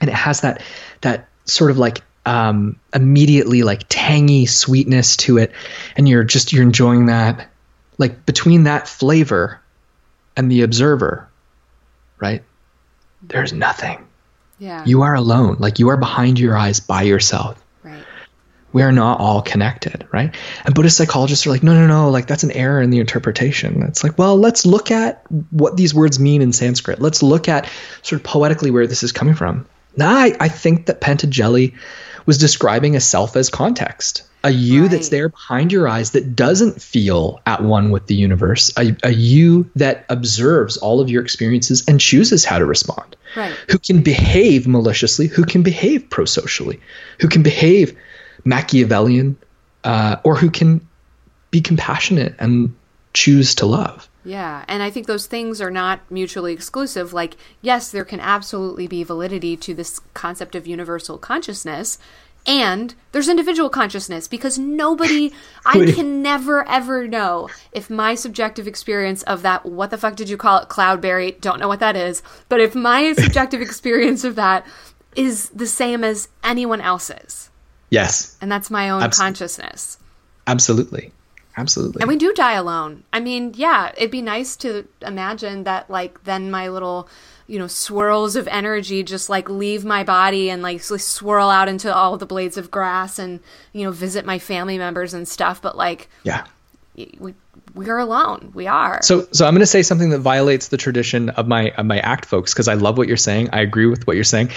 [0.00, 0.62] and it has that
[1.00, 5.52] that sort of like um, immediately like tangy sweetness to it
[5.96, 7.48] and you're just you're enjoying that
[7.96, 9.60] like between that flavor
[10.36, 11.26] and the observer
[12.18, 12.42] right
[13.22, 14.06] there's nothing
[14.58, 14.84] Yeah.
[14.84, 17.64] you are alone like you are behind your eyes by yourself.
[18.72, 20.34] We are not all connected, right?
[20.64, 23.82] And Buddhist psychologists are like, no, no, no, like that's an error in the interpretation.
[23.82, 27.00] It's like, well, let's look at what these words mean in Sanskrit.
[27.00, 27.68] Let's look at
[28.02, 29.66] sort of poetically where this is coming from.
[29.96, 31.74] Now, I, I think that Patanjali
[32.26, 36.80] was describing a self as context, a you that's there behind your eyes that doesn't
[36.80, 41.84] feel at one with the universe, a, a you that observes all of your experiences
[41.88, 43.54] and chooses how to respond Right.
[43.70, 46.80] who can behave maliciously, who can behave prosocially,
[47.20, 47.96] who can behave
[48.44, 49.36] Machiavellian,
[49.84, 50.86] uh, or who can
[51.50, 52.74] be compassionate and
[53.14, 54.08] choose to love.
[54.24, 57.12] Yeah, and I think those things are not mutually exclusive.
[57.12, 61.98] Like, yes, there can absolutely be validity to this concept of universal consciousness,
[62.46, 65.32] and there's individual consciousness because nobody,
[65.66, 70.28] I can never ever know if my subjective experience of that, what the fuck did
[70.28, 74.34] you call it, cloudberry, don't know what that is, but if my subjective experience of
[74.36, 74.66] that
[75.16, 77.50] is the same as anyone else's,
[77.90, 79.98] Yes, and that's my own consciousness.
[80.46, 81.12] absolutely,
[81.56, 82.00] absolutely.
[82.00, 83.04] And we do die alone.
[83.12, 87.08] I mean, yeah, it'd be nice to imagine that, like, then my little,
[87.46, 91.94] you know, swirls of energy just like leave my body and like swirl out into
[91.94, 93.40] all the blades of grass and,
[93.72, 95.62] you know, visit my family members and stuff.
[95.62, 96.44] But like, yeah.
[97.18, 97.34] we
[97.74, 98.50] we are alone.
[98.54, 99.00] We are.
[99.02, 101.98] So, so I'm going to say something that violates the tradition of my of my
[102.00, 103.50] act folks because I love what you're saying.
[103.52, 104.50] I agree with what you're saying.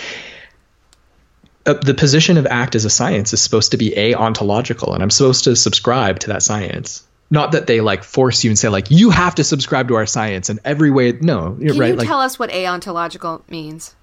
[1.66, 5.03] Uh, the position of act as a science is supposed to be a ontological, and
[5.03, 7.03] I'm supposed to subscribe to that science.
[7.30, 10.05] Not that they like force you and say like you have to subscribe to our
[10.05, 11.14] science in every way.
[11.14, 11.88] No, you're Can right.
[11.89, 13.95] you like tell us what aontological means?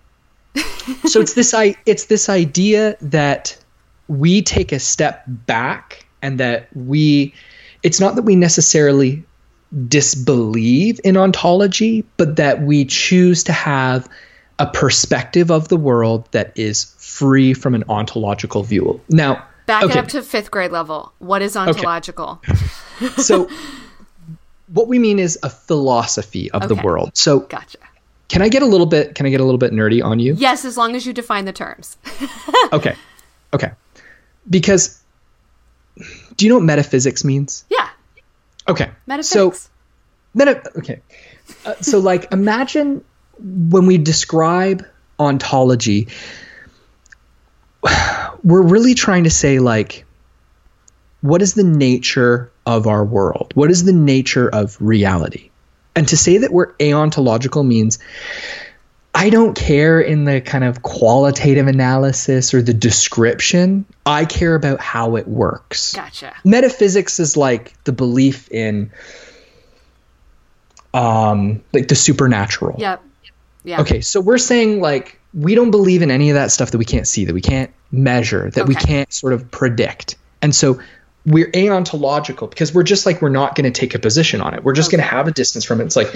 [1.05, 3.57] so it's this i it's this idea that
[4.09, 7.35] we take a step back and that we
[7.83, 9.25] it's not that we necessarily
[9.87, 14.09] disbelieve in ontology but that we choose to have
[14.59, 19.99] a perspective of the world that is free from an ontological view now Back Okay.
[19.99, 21.13] it up to fifth grade level.
[21.19, 22.41] What is ontological?
[23.19, 23.49] So,
[24.69, 27.11] what we mean is a philosophy of the world.
[27.19, 27.77] So, Gotcha.
[28.29, 29.15] can I get a little bit?
[29.15, 30.35] Can I get a little bit nerdy on you?
[30.39, 31.99] Yes, as long as you define the terms.
[32.73, 32.95] Okay,
[33.53, 33.73] okay.
[34.49, 35.01] Because,
[36.37, 37.65] do you know what metaphysics means?
[37.69, 37.89] yeah.
[38.67, 39.61] Okay, Metaphysics.
[39.65, 39.71] So,
[40.35, 40.63] meta.
[40.79, 41.01] Okay,
[41.67, 43.05] uh, so like imagine
[43.39, 44.85] when we describe
[45.19, 46.09] ontology,
[48.43, 50.05] we're really trying to say like,
[51.21, 53.53] what is the nature of our world?
[53.55, 55.51] What is the nature of reality?
[55.97, 57.99] And to say that we're aontological means
[59.15, 63.85] I don't care in the kind of qualitative analysis or the description.
[64.07, 65.95] I care about how it works.
[65.95, 66.35] gotcha.
[66.45, 68.93] Metaphysics is like the belief in
[70.95, 72.77] um like the supernatural.
[72.79, 73.03] Yep.
[73.65, 73.81] Yeah.
[73.81, 76.85] Okay, so we're saying like we don't believe in any of that stuff that we
[76.85, 80.17] can't see, that we can't measure, that we can't sort of predict.
[80.41, 80.81] And so
[81.27, 84.65] we're aontological because we're just like we're not going to take a position on it.
[84.65, 85.85] We're just going to have a distance from it.
[85.85, 86.15] It's like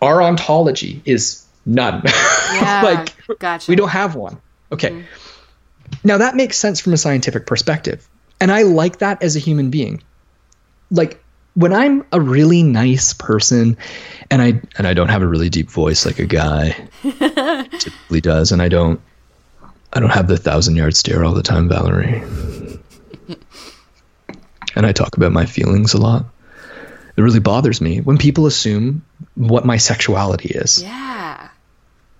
[0.00, 2.02] our ontology is none.
[2.50, 2.80] Yeah.
[2.82, 3.70] like gotcha.
[3.70, 4.40] we don't have one.
[4.72, 4.88] Okay.
[4.88, 5.98] Mm-hmm.
[6.02, 8.08] Now that makes sense from a scientific perspective.
[8.40, 10.02] And I like that as a human being.
[10.90, 11.22] Like
[11.54, 13.76] when I'm a really nice person
[14.30, 16.88] and I and I don't have a really deep voice like a guy
[17.78, 19.00] typically does and I don't
[19.92, 22.22] I don't have the thousand yard stare all the time, Valerie.
[24.76, 26.26] and I talk about my feelings a lot.
[27.16, 31.48] It really bothers me when people assume what my sexuality is Yeah.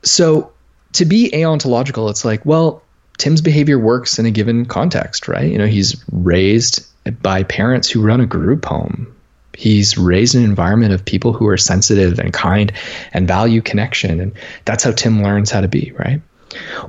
[0.03, 0.53] so
[0.95, 2.83] to be aontological it's like well
[3.18, 6.85] tim's behavior works in a given context right you know he's raised
[7.22, 9.14] by parents who run a group home
[9.59, 12.73] he's raised an environment of people who are sensitive and kind
[13.13, 14.33] and value connection and
[14.65, 16.23] that's how tim learns how to be right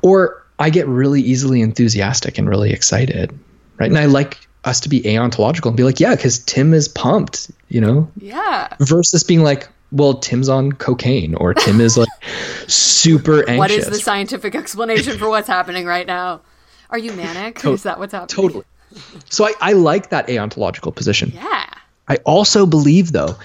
[0.03, 3.37] or i get really easily enthusiastic and really excited
[3.79, 6.87] right and i like us to be aontological and be like yeah because tim is
[6.87, 8.67] pumped you know Yeah.
[8.79, 12.09] versus being like, well, Tim's on cocaine or Tim is like
[12.67, 13.57] super anxious.
[13.57, 16.41] What is the scientific explanation for what's happening right now?
[16.91, 17.63] Are you manic?
[17.65, 18.27] is that what's happening?
[18.35, 18.65] Totally.
[19.29, 21.31] So I, I like that aontological position.
[21.33, 21.65] Yeah.
[22.09, 23.37] I also believe though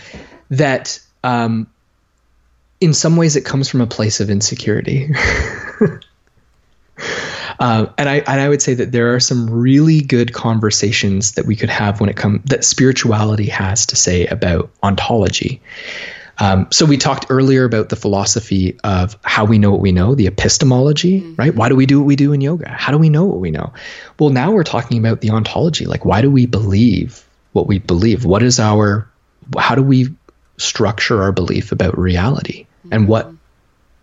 [0.51, 1.69] that um,
[2.81, 5.11] in some ways it comes from a place of insecurity.
[7.59, 11.47] Um, and I and I would say that there are some really good conversations that
[11.47, 15.61] we could have when it comes that spirituality has to say about ontology.
[16.39, 20.17] Um, so we talked earlier about the philosophy of how we know what we know,
[20.17, 21.55] the epistemology, right?
[21.55, 22.69] Why do we do what we do in yoga?
[22.69, 23.73] How do we know what we know?
[24.19, 25.87] Well, now we're talking about the ontology.
[25.87, 27.24] Like, why do we believe
[27.55, 28.25] what we believe?
[28.25, 29.09] What is our,
[29.59, 30.15] how do we
[30.59, 32.67] structure our belief about reality?
[32.93, 33.33] And what,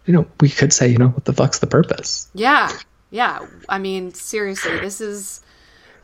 [0.07, 2.27] you know, we could say, you know, what the fuck's the purpose?
[2.33, 2.71] Yeah.
[3.11, 3.45] Yeah.
[3.69, 5.41] I mean, seriously, this is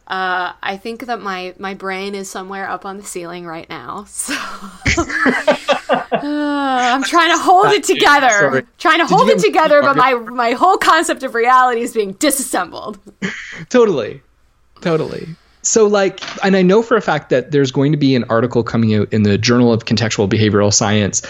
[0.07, 4.05] uh, I think that my my brain is somewhere up on the ceiling right now.
[4.05, 8.29] So Uh, I'm trying to hold it together.
[8.29, 8.63] Sorry.
[8.77, 12.13] Trying to Did hold it together, but my my whole concept of reality is being
[12.13, 12.99] disassembled.
[13.69, 14.21] Totally.
[14.79, 15.27] Totally.
[15.67, 18.63] So, like, and I know for a fact that there's going to be an article
[18.63, 21.21] coming out in the Journal of Contextual Behavioral Science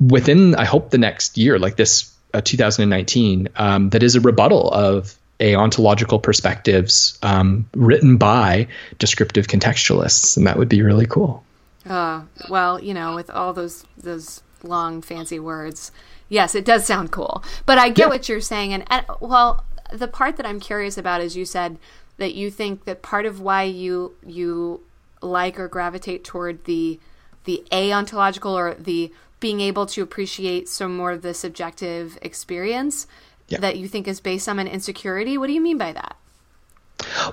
[0.00, 4.70] within, I hope, the next year, like this uh, 2019, um, that is a rebuttal
[4.70, 8.68] of a ontological perspectives um, written by
[8.98, 11.42] descriptive contextualists, and that would be really cool.
[11.88, 15.90] Uh, well, you know, with all those those long fancy words,
[16.28, 17.42] yes, it does sound cool.
[17.66, 18.08] But I get Yeah.
[18.08, 21.76] what you're saying, and, and well, the part that I'm curious about is you said
[22.22, 24.80] that you think that part of why you you
[25.20, 27.00] like or gravitate toward the
[27.44, 33.08] the aontological or the being able to appreciate some more of the subjective experience
[33.48, 33.58] Yeah.
[33.58, 35.36] that you think is based on an insecurity.
[35.36, 36.16] What do you mean by that?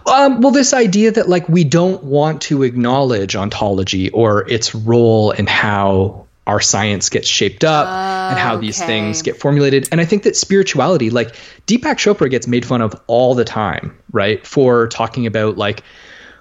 [0.08, 5.30] Um, well, this idea that like we don't want to acknowledge ontology or its role
[5.30, 9.88] in how our science gets shaped up and how these things get formulated.
[9.92, 11.36] And I think that spirituality, like
[11.68, 14.44] Deepak Chopra gets made fun of all the time, right?
[14.46, 15.84] For talking about like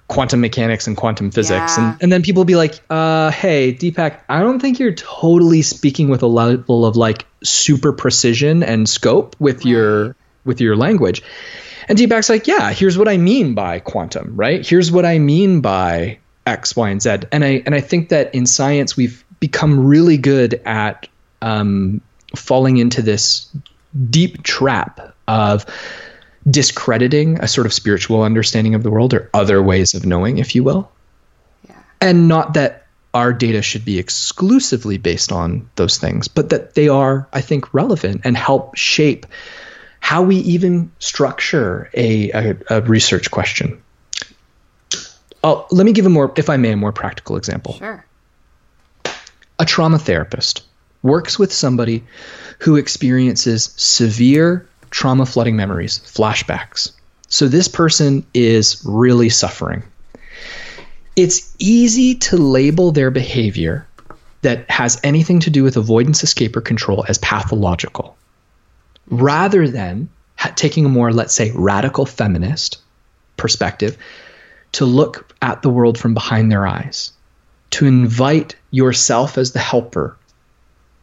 [0.07, 1.77] quantum mechanics and quantum physics.
[1.77, 1.91] Yeah.
[1.91, 6.09] And, and then people be like, uh, hey, Deepak, I don't think you're totally speaking
[6.09, 11.21] with a level of like super precision and scope with your with your language.
[11.87, 14.65] And Deepak's like, yeah, here's what I mean by quantum, right?
[14.65, 17.17] Here's what I mean by X, Y, and Z.
[17.31, 21.07] And I and I think that in science we've become really good at
[21.41, 22.01] um,
[22.35, 23.49] falling into this
[24.09, 25.65] deep trap of
[26.49, 30.55] discrediting a sort of spiritual understanding of the world or other ways of knowing, if
[30.55, 30.91] you will.
[31.67, 31.75] Yeah.
[32.01, 36.87] And not that our data should be exclusively based on those things, but that they
[36.87, 39.25] are, I think, relevant and help shape
[39.99, 43.81] how we even structure a, a, a research question.
[45.43, 47.73] oh, let me give a more, if I may, a more practical example.
[47.73, 48.05] Sure.
[49.59, 50.63] A trauma therapist
[51.01, 52.03] works with somebody
[52.59, 56.91] who experiences severe trauma flooding memories, flashbacks.
[57.27, 59.83] So this person is really suffering.
[61.15, 63.85] It's easy to label their behavior
[64.41, 68.17] that has anything to do with avoidance, escape, or control as pathological,
[69.09, 72.77] rather than ha- taking a more, let's say, radical feminist
[73.35, 73.97] perspective
[74.71, 77.11] to look at the world from behind their eyes,
[77.71, 80.17] to invite yourself as the helper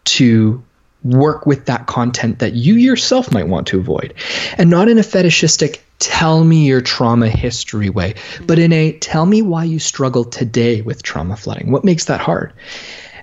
[0.05, 0.63] to
[1.03, 4.15] work with that content that you yourself might want to avoid.
[4.59, 8.15] And not in a fetishistic, tell me your trauma history way,
[8.45, 11.71] but in a tell me why you struggle today with trauma flooding.
[11.71, 12.53] What makes that hard?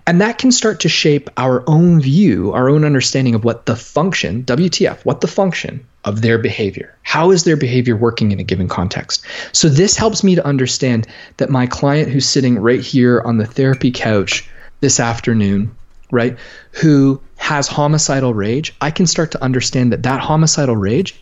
[0.06, 3.76] And that can start to shape our own view, our own understanding of what the
[3.76, 6.98] function, WTF, what the function of their behavior.
[7.04, 9.26] How is their behavior working in a given context?
[9.52, 13.46] So this helps me to understand that my client who's sitting right here on the
[13.46, 14.50] therapy couch
[14.82, 15.76] this afternoon,
[16.12, 16.38] right,
[16.72, 21.20] who has homicidal rage, I can start to understand that that homicidal rage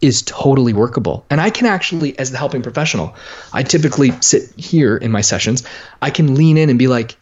[0.00, 1.24] is totally workable.
[1.30, 3.16] And I can actually, as the helping professional,
[3.52, 5.64] I typically sit here in my sessions,
[6.00, 7.16] I can lean in and be like,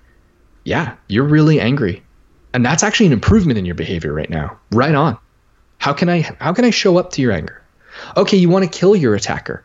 [0.64, 2.02] yeah, you're really angry.
[2.52, 4.59] And that's actually an improvement in your behavior right now.
[4.72, 5.18] Right on.
[5.79, 7.62] How can I how can I show up to your anger?
[8.16, 9.62] Okay, you want to kill your attacker.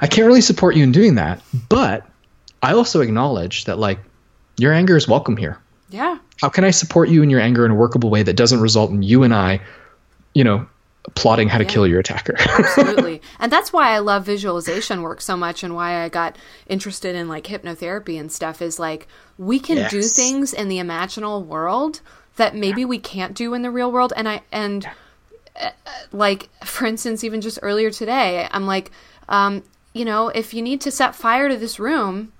[0.00, 2.06] I can't really support you in doing that, but
[2.62, 3.98] I also acknowledge that like
[4.56, 5.58] your anger is welcome here.
[5.90, 6.18] Yeah.
[6.40, 8.90] How can I support you in your anger in a workable way that doesn't result
[8.90, 9.60] in you and I,
[10.34, 10.66] you know,
[11.14, 11.70] plotting how to Yeah.
[11.70, 12.34] kill your attacker?
[12.38, 13.20] Absolutely.
[13.38, 17.28] and that's why I love visualization work so much and why I got interested in
[17.28, 19.06] like hypnotherapy and stuff is like
[19.38, 22.00] we can do things in the imaginal world
[22.36, 24.88] that maybe we can't do in the real world and I and
[26.12, 28.90] like for instance even just earlier today I'm like
[29.28, 32.32] um you know if you need to set fire to this room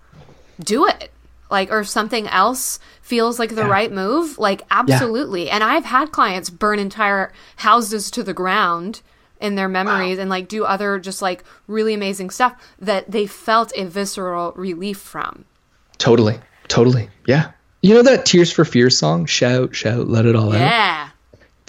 [0.61, 1.11] do it
[1.51, 6.11] like or if something else feels like the right move like absolutely and i've had
[6.11, 9.03] clients burn entire houses to the ground
[9.41, 13.73] in their memories and like do other just like really amazing stuff that they felt
[13.77, 15.45] a visceral relief from
[15.99, 16.39] totally.
[16.69, 17.11] Totally.
[17.27, 17.51] Yeah.
[17.83, 19.27] You know that Tears for fear song?
[19.27, 20.59] Shout, shout, let it all out.
[20.59, 21.09] yeah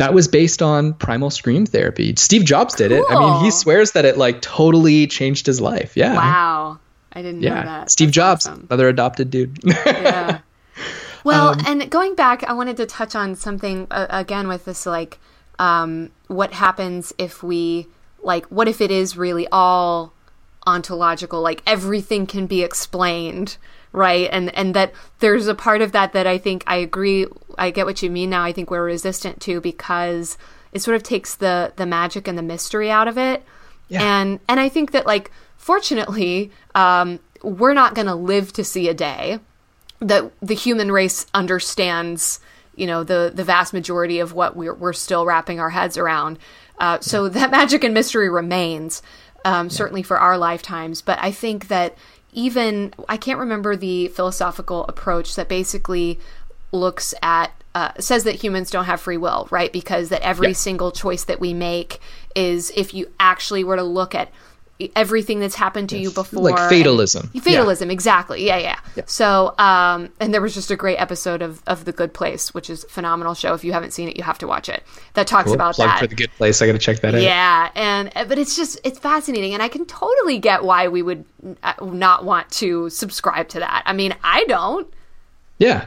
[0.07, 2.13] That was based on primal scream therapy.
[2.17, 3.03] Steve Jobs did it.
[3.09, 5.95] I mean, he swears that it like totally changed his life.
[5.95, 6.13] Yeah.
[6.15, 6.79] wow
[7.15, 7.63] i didn't know Yeah.
[7.63, 8.67] that Steve That's Jobs, awesome.
[8.69, 9.59] another adopted dude.
[9.85, 10.39] yeah.
[11.23, 14.85] Well, Um, and going back, I wanted to touch on something uh, again with this,
[14.85, 15.19] like,
[15.59, 17.87] um, what happens if we,
[18.23, 20.11] like, what if it is really all
[20.67, 21.41] ontological?
[21.41, 23.57] Like, everything can be explained,
[23.93, 24.27] right?
[24.31, 27.25] And and that there's a part of that that I think I agree.
[27.57, 28.43] I get what you mean now.
[28.43, 30.37] I think we're resistant to because
[30.73, 33.43] it sort of takes the the magic and the mystery out of it.
[33.87, 34.01] Yeah.
[34.03, 38.89] And and I think that like fortunately, um, we're not going to live to see
[38.89, 39.39] a day
[39.99, 42.39] that the human race understands
[42.75, 46.39] you know the the vast majority of what we're, we're still wrapping our heads around
[46.79, 49.01] uh, so that magic and mystery remains
[49.45, 51.95] um, certainly for our lifetimes but i think that
[52.33, 56.19] even i can't remember the philosophical approach that basically
[56.71, 60.53] looks at uh, says that humans don't have free will right because that every Yeah.
[60.53, 61.99] single choice that we make
[62.35, 64.29] is if you actually were to look at
[64.95, 67.27] everything that's happened to you before like and- fatalism.
[67.41, 71.85] fatalism exactly yeah, yeah so um and there was just a great episode of of
[71.85, 74.37] the good place which is a phenomenal show if you haven't seen it you have
[74.37, 74.83] to watch it
[75.13, 75.53] that talks Cool.
[75.53, 76.61] about Plug that for the good place.
[76.61, 77.21] I got to check that out.
[77.21, 81.23] yeah and but it's just it's fascinating and i can totally get why we would
[81.61, 84.91] uh, not want to subscribe to that i mean i don't
[85.59, 85.85] Yeah.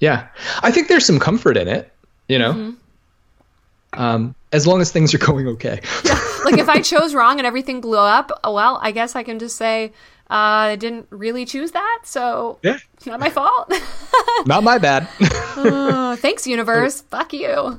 [0.00, 0.28] Yeah.
[0.62, 1.92] I think there's some comfort in it,
[2.28, 4.00] you know, Mm-hmm.
[4.02, 5.80] um, as long as things are going okay.
[6.44, 9.38] like if i chose wrong and everything blew up oh, well i guess i can
[9.38, 9.92] just say
[10.30, 12.78] uh, I didn't really choose that, so Yeah.
[12.94, 13.70] it's not my fault.
[14.46, 15.06] Not my bad.
[15.20, 17.02] oh, thanks, universe.
[17.10, 17.78] Fuck you.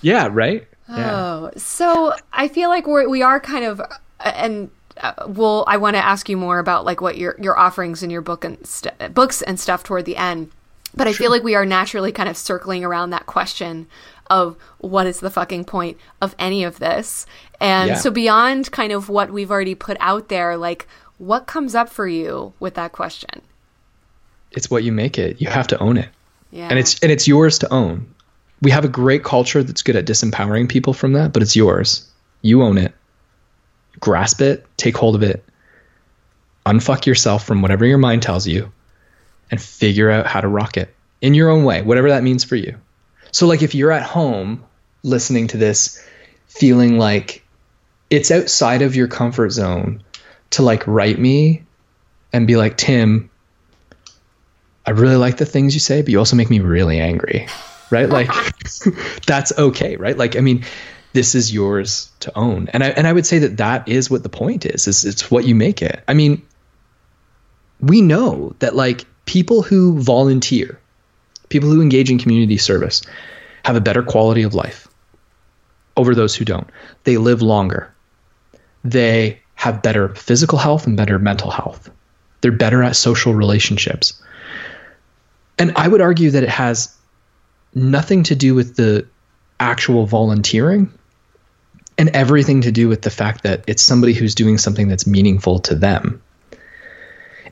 [0.00, 0.28] yeah.
[0.28, 0.66] Right.
[0.88, 1.12] Yeah.
[1.14, 3.86] Oh, so I feel like we're we are kind of, uh,
[4.18, 8.02] and uh, well, I want to ask you more about like what your your offerings
[8.02, 10.50] in your book and st- books and stuff toward the end.
[10.96, 13.86] But I feel like we are naturally kind of circling around that question
[14.32, 17.26] of what is the fucking point of any of this.
[17.60, 17.94] And Yeah.
[17.96, 20.88] so beyond kind of what we've already put out there, like
[21.18, 23.42] what comes up for you with that question?
[24.50, 25.40] It's what you make it.
[25.40, 26.08] You have to own it.
[26.50, 26.68] Yeah.
[26.68, 28.06] and it's and it's yours to own.
[28.60, 32.06] We have a great culture that's good at disempowering people from that, but it's yours.
[32.42, 32.92] You own it.
[34.00, 35.42] Grasp it, take hold of it.
[36.66, 38.70] Unfuck yourself from whatever your mind tells you
[39.50, 42.56] and figure out how to rock it in your own way, whatever that means for
[42.56, 42.76] you.
[43.32, 44.64] So like if you're at home
[45.02, 46.02] listening to this
[46.46, 47.44] feeling like
[48.10, 50.02] it's outside of your comfort zone
[50.50, 51.64] to like write me
[52.32, 53.30] and be like, Tim,
[54.86, 57.46] I really like the things you say, but you also make me really angry.
[57.90, 58.08] Right?
[58.08, 58.30] Like
[59.26, 60.16] that's okay, right?
[60.16, 60.64] Like I mean,
[61.12, 62.68] this is yours to own.
[62.68, 64.88] And I and I would say that that is what the point is.
[64.88, 66.02] Is it's what you make it.
[66.08, 66.42] I mean,
[67.80, 70.80] we know that like people who volunteer,
[71.52, 73.02] people who engage in community service
[73.64, 74.88] have a better quality of life
[75.98, 76.68] over those who don't.
[77.04, 77.94] They live longer.
[78.82, 81.90] They have better physical health and better mental health.
[82.40, 84.20] They're better at social relationships.
[85.58, 86.96] And I would argue that it has
[87.74, 89.06] nothing to do with the
[89.60, 90.90] actual volunteering
[91.98, 95.58] and everything to do with the fact that it's somebody who's doing something that's meaningful
[95.60, 96.22] to them.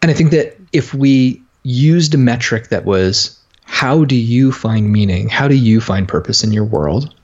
[0.01, 3.40] And I think that if we used a metric that was
[3.71, 5.29] how do you find meaning?
[5.29, 7.15] How do you find purpose in your world?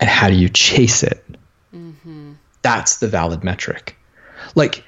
[0.00, 1.22] And how do you chase it?
[1.74, 2.32] Mm-hmm.
[2.62, 3.96] That's the valid metric.
[4.54, 4.82] Like,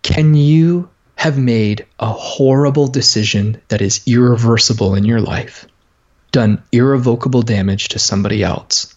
[0.00, 5.66] can you have made a horrible decision that is irreversible in your life,
[6.32, 8.94] done irrevocable damage to somebody else?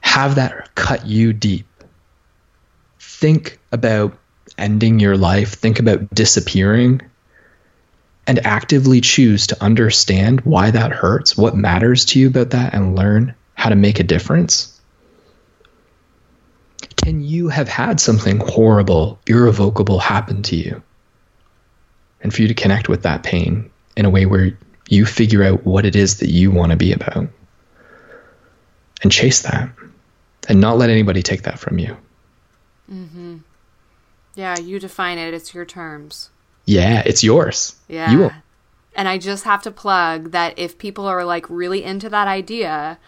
[0.00, 1.66] Have that cut you deep.
[2.98, 4.16] Think about
[4.56, 7.02] ending your life, think about disappearing,
[8.26, 12.96] and actively choose to understand why that hurts, what matters to you about that, and
[12.96, 14.80] learn how to make a difference?
[16.96, 20.82] Can you have had something horrible, irrevocable happen to you?
[22.20, 25.64] And for you to connect with that pain in a way where you figure out
[25.64, 27.28] what it is that you want to be about
[29.02, 29.70] and chase that
[30.48, 31.96] and not let anybody take that from you.
[32.90, 33.38] Mm-hmm.
[34.34, 35.34] Yeah, you define it.
[35.34, 36.30] It's your terms.
[36.66, 37.76] Yeah, it's yours.
[37.88, 38.10] Yeah.
[38.10, 38.30] You
[38.94, 42.98] and I just have to plug that if people are like really into that idea,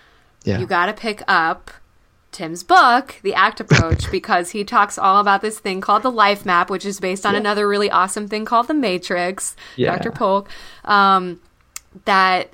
[0.44, 0.58] yeah.
[0.58, 1.70] you got to pick up
[2.32, 6.44] Tim's book, The ACT Approach, because he talks all about this thing called the Life
[6.44, 7.40] Map, which is based on yeah.
[7.40, 9.96] another really awesome thing called the Matrix, yeah.
[9.96, 10.10] Dr.
[10.10, 10.48] Polk.
[10.84, 11.40] Um,
[12.04, 12.50] that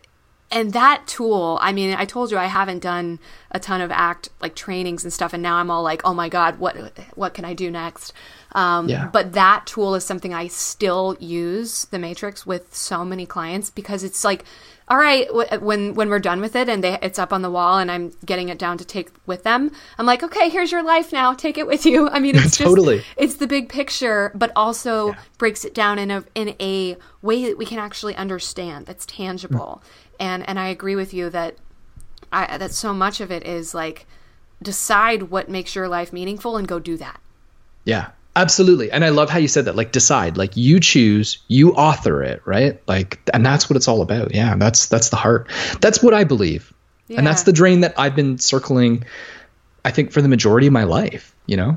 [0.53, 3.19] and that tool, I mean, I told you I haven't done
[3.51, 6.29] a ton of ACT like trainings and stuff, and now I'm all like, oh my
[6.29, 6.77] god, what
[7.15, 8.13] what can I do next?
[8.55, 9.09] Um, yeah.
[9.09, 14.05] But that tool is something I still use the Matrix with so many clients because
[14.05, 14.45] it's like,
[14.89, 17.51] all right, w- when when we're done with it and they, it's up on the
[17.51, 20.83] wall and I'm getting it down to take with them, I'm like, okay, here's your
[20.83, 22.09] life now, take it with you.
[22.13, 25.19] I mean, it's totally just, it's the big picture, but also yeah.
[25.39, 29.83] breaks it down in a in a way that we can actually understand that's tangible.
[29.83, 30.17] Mm.
[30.21, 31.57] And and I agree with you that
[32.33, 34.07] I, that so much of it is like
[34.63, 37.21] decide what makes your life meaningful and go do that.
[37.85, 38.91] Yeah, Absolutely.
[38.91, 39.77] And I love how you said that.
[39.77, 42.81] Like decide, like you choose, you author it, right?
[42.89, 44.35] Like and that's what it's all about.
[44.35, 45.49] Yeah, that's that's the heart.
[45.81, 46.73] That's what I believe.
[47.09, 47.19] Yeah.
[47.19, 49.05] And that's the drain that I've been circling
[49.85, 51.77] I think for the majority of my life, you know?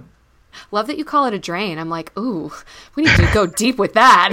[0.72, 1.78] Love that you call it a drain.
[1.78, 2.52] I'm like, ooh,
[2.96, 4.32] we need to go deep with that.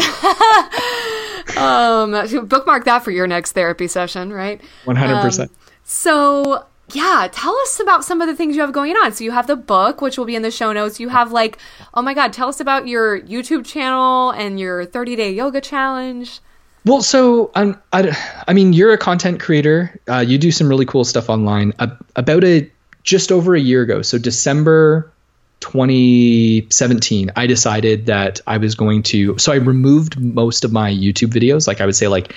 [1.56, 4.60] um, bookmark that for your next therapy session, right?
[4.84, 5.40] 100%.
[5.40, 5.50] Um,
[5.84, 9.12] so yeah, tell us about some of the things you have going on.
[9.12, 11.00] So you have the book, which will be in the show notes.
[11.00, 11.58] You have like,
[11.94, 16.40] oh my god, tell us about your YouTube channel and your 30 day yoga challenge.
[16.84, 18.16] Well, so um, I,
[18.48, 20.00] I mean, you're a content creator.
[20.08, 21.72] Uh, you do some really cool stuff online.
[21.78, 22.70] Uh, about a
[23.04, 25.12] just over a year ago, so December
[25.60, 29.38] 2017, I decided that I was going to.
[29.38, 31.68] So I removed most of my YouTube videos.
[31.68, 32.34] Like I would say, like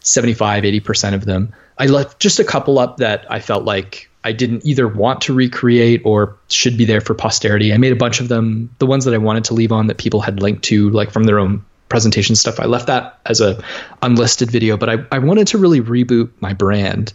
[0.00, 4.10] 75, 80 percent of them I left just a couple up that I felt like
[4.24, 7.72] I didn't either want to recreate or should be there for posterity.
[7.72, 8.74] I made a bunch of them.
[8.78, 11.24] The ones that I wanted to leave on that people had linked to, like from
[11.24, 13.62] their own presentation stuff, I left that as a
[14.02, 14.76] unlisted video.
[14.76, 17.12] But I, I wanted to really reboot my brand.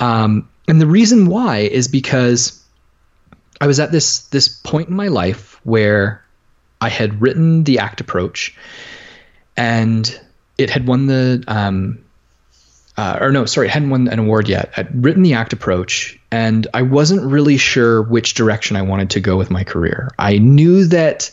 [0.00, 2.60] Um, and the reason why is because
[3.60, 6.24] I was at this this point in my life where
[6.80, 8.56] I had written the ACT approach,
[9.58, 10.20] and
[10.58, 12.04] it had won the um,
[12.96, 14.72] uh, or no, sorry, hadn't won an award yet.
[14.76, 19.20] I'd written the ACT approach, and I wasn't really sure which direction I wanted to
[19.20, 20.10] go with my career.
[20.18, 21.30] I knew that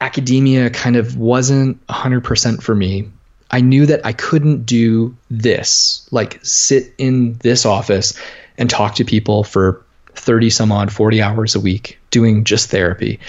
[0.00, 3.10] academia kind of wasn't 100% for me.
[3.50, 8.18] I knew that I couldn't do this, like sit in this office
[8.58, 9.84] and talk to people for
[10.18, 13.20] 30 some odd 40 hours a week doing just therapy.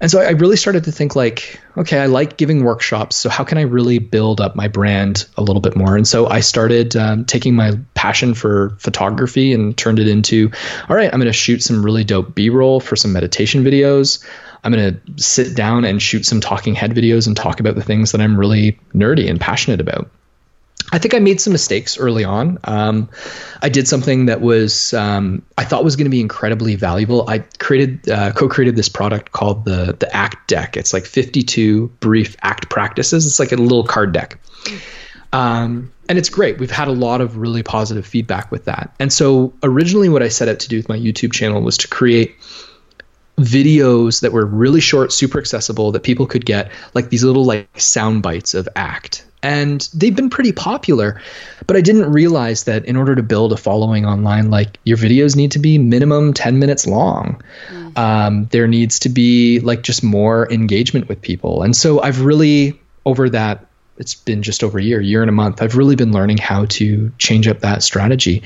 [0.00, 3.44] And so i really started to think like okay i like giving workshops so how
[3.44, 5.96] can i really build up my brand a little bit more?
[5.96, 10.50] And so i started um, taking my passion for photography and turned it into
[10.88, 14.24] all right i'm going to shoot some really dope b-roll for some meditation videos.
[14.62, 17.82] I'm going to sit down and shoot some talking head videos and talk about the
[17.82, 20.10] things that i'm really nerdy and passionate about
[20.94, 22.60] I think I made some mistakes early on.
[22.62, 23.10] Um,
[23.60, 27.28] I did something that was um, I thought was going to be incredibly valuable.
[27.28, 30.76] I created uh, co-created this product called the the Act Deck.
[30.76, 33.26] It's like 52 brief act practices.
[33.26, 34.38] It's like a little card deck.
[35.32, 36.58] Um, and it's great.
[36.58, 38.94] We've had a lot of really positive feedback with that.
[39.00, 41.88] And so originally what I set out to do with my YouTube channel was to
[41.88, 42.36] create
[43.36, 47.80] videos that were really short, super accessible that people could get like these little like
[47.80, 49.26] sound bites of act.
[49.44, 51.20] And they've been pretty popular,
[51.66, 55.36] but I didn't realize that in order to build a following online, like your videos
[55.36, 57.42] need to be minimum 10 minutes long.
[57.68, 57.98] Mm-hmm.
[57.98, 61.62] Um, there needs to be like just more engagement with people.
[61.62, 63.66] And so I've really, over that
[63.98, 66.64] it's been just over a year, year and a month, I've really been learning how
[66.64, 68.42] to change up that strategy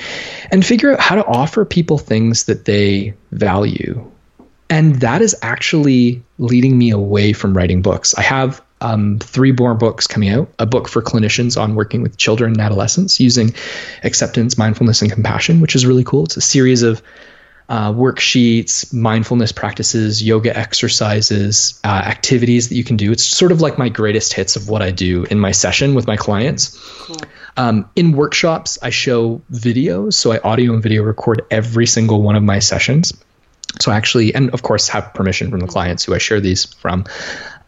[0.51, 4.11] and figure out how to offer people things that they value.
[4.69, 8.15] And that is actually leading me away from writing books.
[8.15, 12.17] I have um, three more books coming out a book for clinicians on working with
[12.17, 13.55] children and adolescents using
[14.05, 16.25] acceptance, mindfulness, and compassion, which is really cool.
[16.25, 17.03] It's a series of
[17.69, 23.13] uh, worksheets, mindfulness practices, yoga exercises, uh, activities that you can do.
[23.13, 26.07] It's sort of like my greatest hits of what I do in my session with
[26.07, 26.79] my clients.
[27.01, 27.17] Cool.
[27.59, 30.15] Um, in workshops, I show videos.
[30.15, 33.13] So I audio and video record every single one of my sessions.
[33.81, 36.65] So I actually, and of course, have permission from the clients who I share these
[36.65, 37.05] from.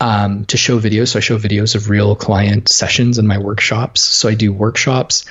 [0.02, 1.08] Um, to show videos.
[1.08, 4.00] So I show videos of real client sessions in my workshops.
[4.00, 5.26] So I do workshops.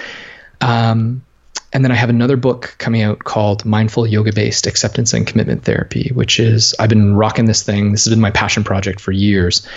[0.61, 1.23] Um,
[1.71, 5.63] and then I have another book coming out called Mindful Yoga Based Acceptance and Commitment
[5.63, 7.91] Therapy, which is I've been rocking this thing.
[7.91, 9.67] This has been my passion project for years.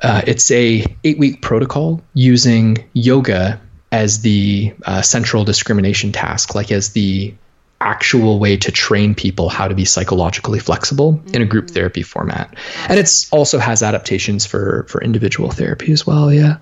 [0.00, 3.60] Uh, it's a eight week protocol using yoga
[3.90, 7.34] as the uh, central discrimination task, like as the
[7.82, 11.34] actual way to train people how to be psychologically flexible mm-hmm.
[11.34, 11.74] in a group mm.
[11.74, 12.54] therapy format.
[12.88, 16.58] And it's also has adaptations for for individual therapy as well, yeah.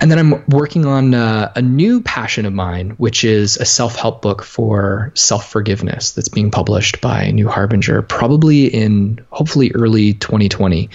[0.00, 4.20] And then I'm working on uh, a new passion of mine, which is a self-help
[4.20, 10.90] book for self-forgiveness that's being published by New Harbinger probably in hopefully early 2020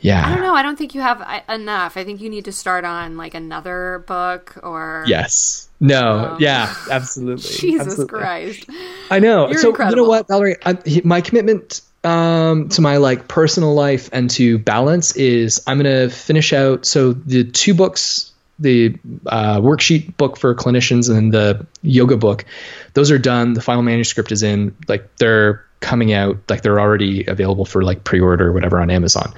[0.00, 0.26] yeah.
[0.26, 0.54] I don't know.
[0.54, 1.96] I don't think you have enough.
[1.96, 5.68] I think you need to start on like another book or yes.
[5.80, 6.32] No.
[6.32, 6.74] Um, yeah.
[6.90, 7.42] Absolutely.
[7.42, 8.18] Jesus absolutely.
[8.18, 8.70] christ.
[9.10, 9.48] I know.
[9.48, 9.96] You're so incredible.
[9.96, 10.56] you know what valerie?
[10.64, 16.08] I, my commitment um, to my like personal life and to balance is i'm gonna
[16.08, 18.96] finish out so the two books the
[19.26, 22.44] uh, worksheet book for clinicians and the yoga book
[22.98, 23.52] those are done.
[23.52, 24.74] The final manuscript is in.
[24.88, 26.36] Like they're coming out.
[26.48, 29.32] Like they're already available for like pre-order or whatever on amazon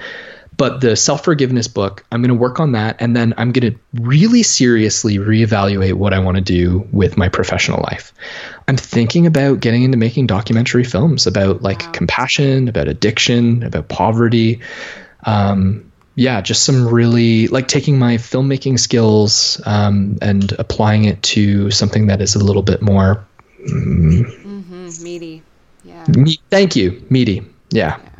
[0.61, 2.97] but the self forgiveness book, I'm going to work on that.
[2.99, 7.29] And then I'm going to really seriously reevaluate what I want to do with my
[7.29, 8.13] professional life.
[8.67, 11.91] I'm thinking about getting into making documentary films about like wow.
[11.93, 14.59] compassion, about addiction, about poverty.
[15.23, 21.71] Um, yeah, just some really like taking my filmmaking skills um, and applying it to
[21.71, 23.25] something that is a little bit more
[23.67, 25.03] mm, mm-hmm.
[25.03, 25.41] meaty.
[25.83, 26.05] Yeah.
[26.07, 27.41] Me- thank you, meaty.
[27.71, 27.97] Yeah.
[27.97, 28.10] yeah.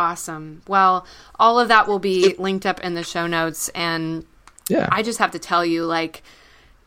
[0.00, 0.62] Awesome.
[0.66, 1.06] Well,
[1.38, 3.68] all of that will be linked up in the show notes.
[3.74, 4.24] And
[4.66, 4.88] yeah.
[4.90, 6.22] I just have to tell you, like,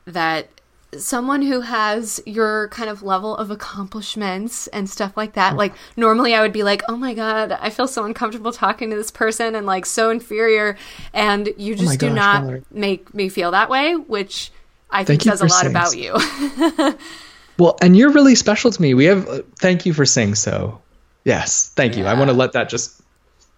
[0.05, 0.49] that
[0.97, 6.35] someone who has your kind of level of accomplishments and stuff like that like normally
[6.35, 9.55] i would be like oh my god i feel so uncomfortable talking to this person
[9.55, 10.77] and like so inferior
[11.11, 12.63] and you oh just oh do gosh, not Valerie.
[12.69, 14.51] make me feel that way which
[14.91, 15.97] i think says a lot about so.
[15.97, 16.95] you
[17.57, 20.79] well and you're really special to me we have uh, thank you for saying so
[21.25, 22.05] Yes, thank you.
[22.05, 23.01] I want to let that just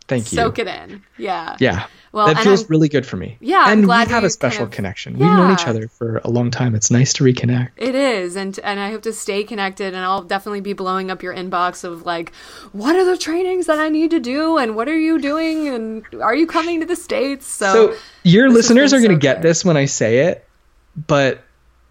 [0.08, 0.38] thank you.
[0.38, 1.04] Soak it in.
[1.18, 1.58] Yeah.
[1.60, 1.88] Yeah.
[2.12, 3.38] Well, that feels I'm, really good for me.
[3.42, 5.18] Yeah, and we have a special kind of, connection.
[5.18, 5.28] Yeah.
[5.28, 6.74] We've known each other for a long time.
[6.74, 7.72] It's nice to reconnect.
[7.76, 9.88] It is, and and I hope to stay connected.
[9.88, 12.34] And I'll definitely be blowing up your inbox of like,
[12.72, 16.06] what are the trainings that I need to do, and what are you doing, and
[16.22, 17.48] are you coming to the states?
[17.48, 20.48] So, so your listeners are going to so get this when I say it,
[20.96, 21.42] but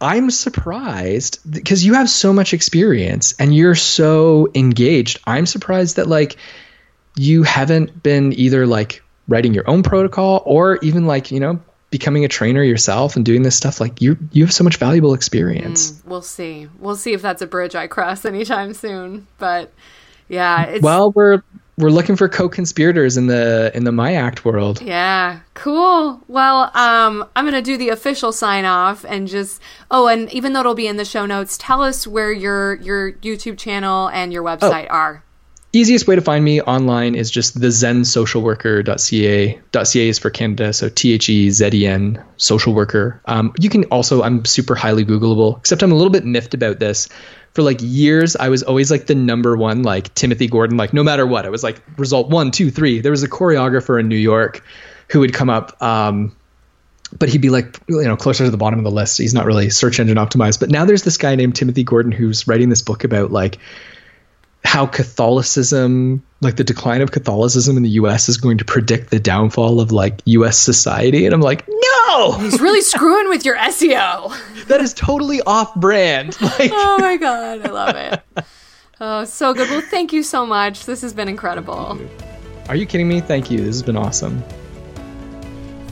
[0.00, 5.20] I'm surprised because you have so much experience and you're so engaged.
[5.26, 6.36] I'm surprised that like
[7.16, 11.60] you haven't been either like writing your own protocol or even like, you know,
[11.90, 15.14] becoming a trainer yourself and doing this stuff like you you have so much valuable
[15.14, 15.92] experience.
[15.92, 16.68] Mm, we'll see.
[16.78, 19.72] We'll see if that's a bridge I cross anytime soon, but
[20.28, 21.42] yeah, well, we're
[21.76, 27.28] we're looking for co-conspirators in the in the my act world yeah cool well um
[27.34, 29.60] i'm gonna do the official sign off and just
[29.90, 33.12] oh and even though it'll be in the show notes tell us where your your
[33.14, 34.94] youtube channel and your website oh.
[34.94, 35.24] are
[35.78, 40.30] easiest way to find me online is just the zen social worker.ca .ca is for
[40.30, 43.20] canada so t-h-e-z-e-n social worker.
[43.26, 46.78] Um, you can also i'm super highly googleable except i'm a little bit miffed about
[46.78, 47.08] this.
[47.54, 51.02] For like years i was always like the number one like timothy gordon like no
[51.02, 51.46] matter what.
[51.46, 53.00] I was like result one two three.
[53.00, 54.64] There was a choreographer in new york
[55.10, 56.34] who would come up um,
[57.18, 59.18] but he'd be like you know closer to the bottom of the list.
[59.18, 60.60] He's not really search engine optimized.
[60.60, 63.58] But now there's this guy named Timothy Gordon who's writing this book about like
[64.64, 69.20] how Catholicism, like the decline of Catholicism in the U.S., is going to predict the
[69.20, 70.58] downfall of like U.S.
[70.58, 71.26] society.
[71.26, 74.34] And I'm like, no, he's really screwing with your SEO.
[74.66, 76.36] that is totally off-brand.
[76.58, 78.44] Like, oh my god, I love it.
[79.00, 79.68] Oh, so good.
[79.70, 80.86] Well, thank you so much.
[80.86, 81.98] This has been incredible.
[82.68, 83.20] Are you kidding me?
[83.20, 83.58] Thank you.
[83.58, 84.42] This has been awesome.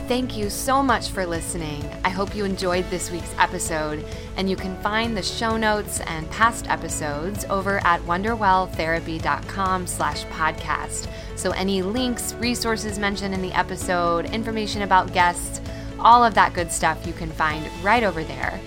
[0.09, 1.83] Thank you so much for listening.
[2.05, 4.05] I hope you enjoyed this week's episode,
[4.37, 11.09] and you can find the show notes and past episodes over at wonderwelltherapy.com slash podcast.
[11.37, 15.61] So any links, resources mentioned in the episode, information about guests,
[15.99, 18.61] all of that good stuff you can find right over there.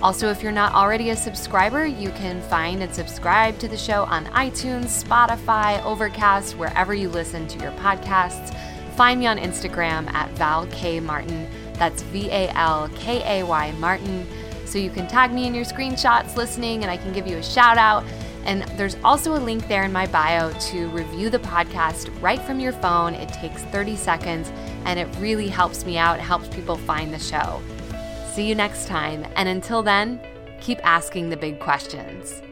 [0.00, 4.04] Also, if you're not already a subscriber, you can find and subscribe to the show
[4.04, 8.56] on iTunes, Spotify, Overcast, wherever you listen to your podcasts.
[8.98, 11.48] Find me on Instagram at Val Kay Martin.
[11.74, 14.26] That's V A L K A Y Martin.
[14.64, 17.42] So you can tag me in your screenshots listening and I can give you a
[17.44, 18.02] shout out.
[18.44, 22.58] And there's also a link there in my bio to review the podcast right from
[22.58, 23.14] your phone.
[23.14, 24.50] It takes 30 seconds
[24.84, 27.62] and it really helps me out, it helps people find the show.
[28.32, 29.24] See you next time.
[29.36, 30.20] And until then,
[30.60, 32.42] keep asking the big questions.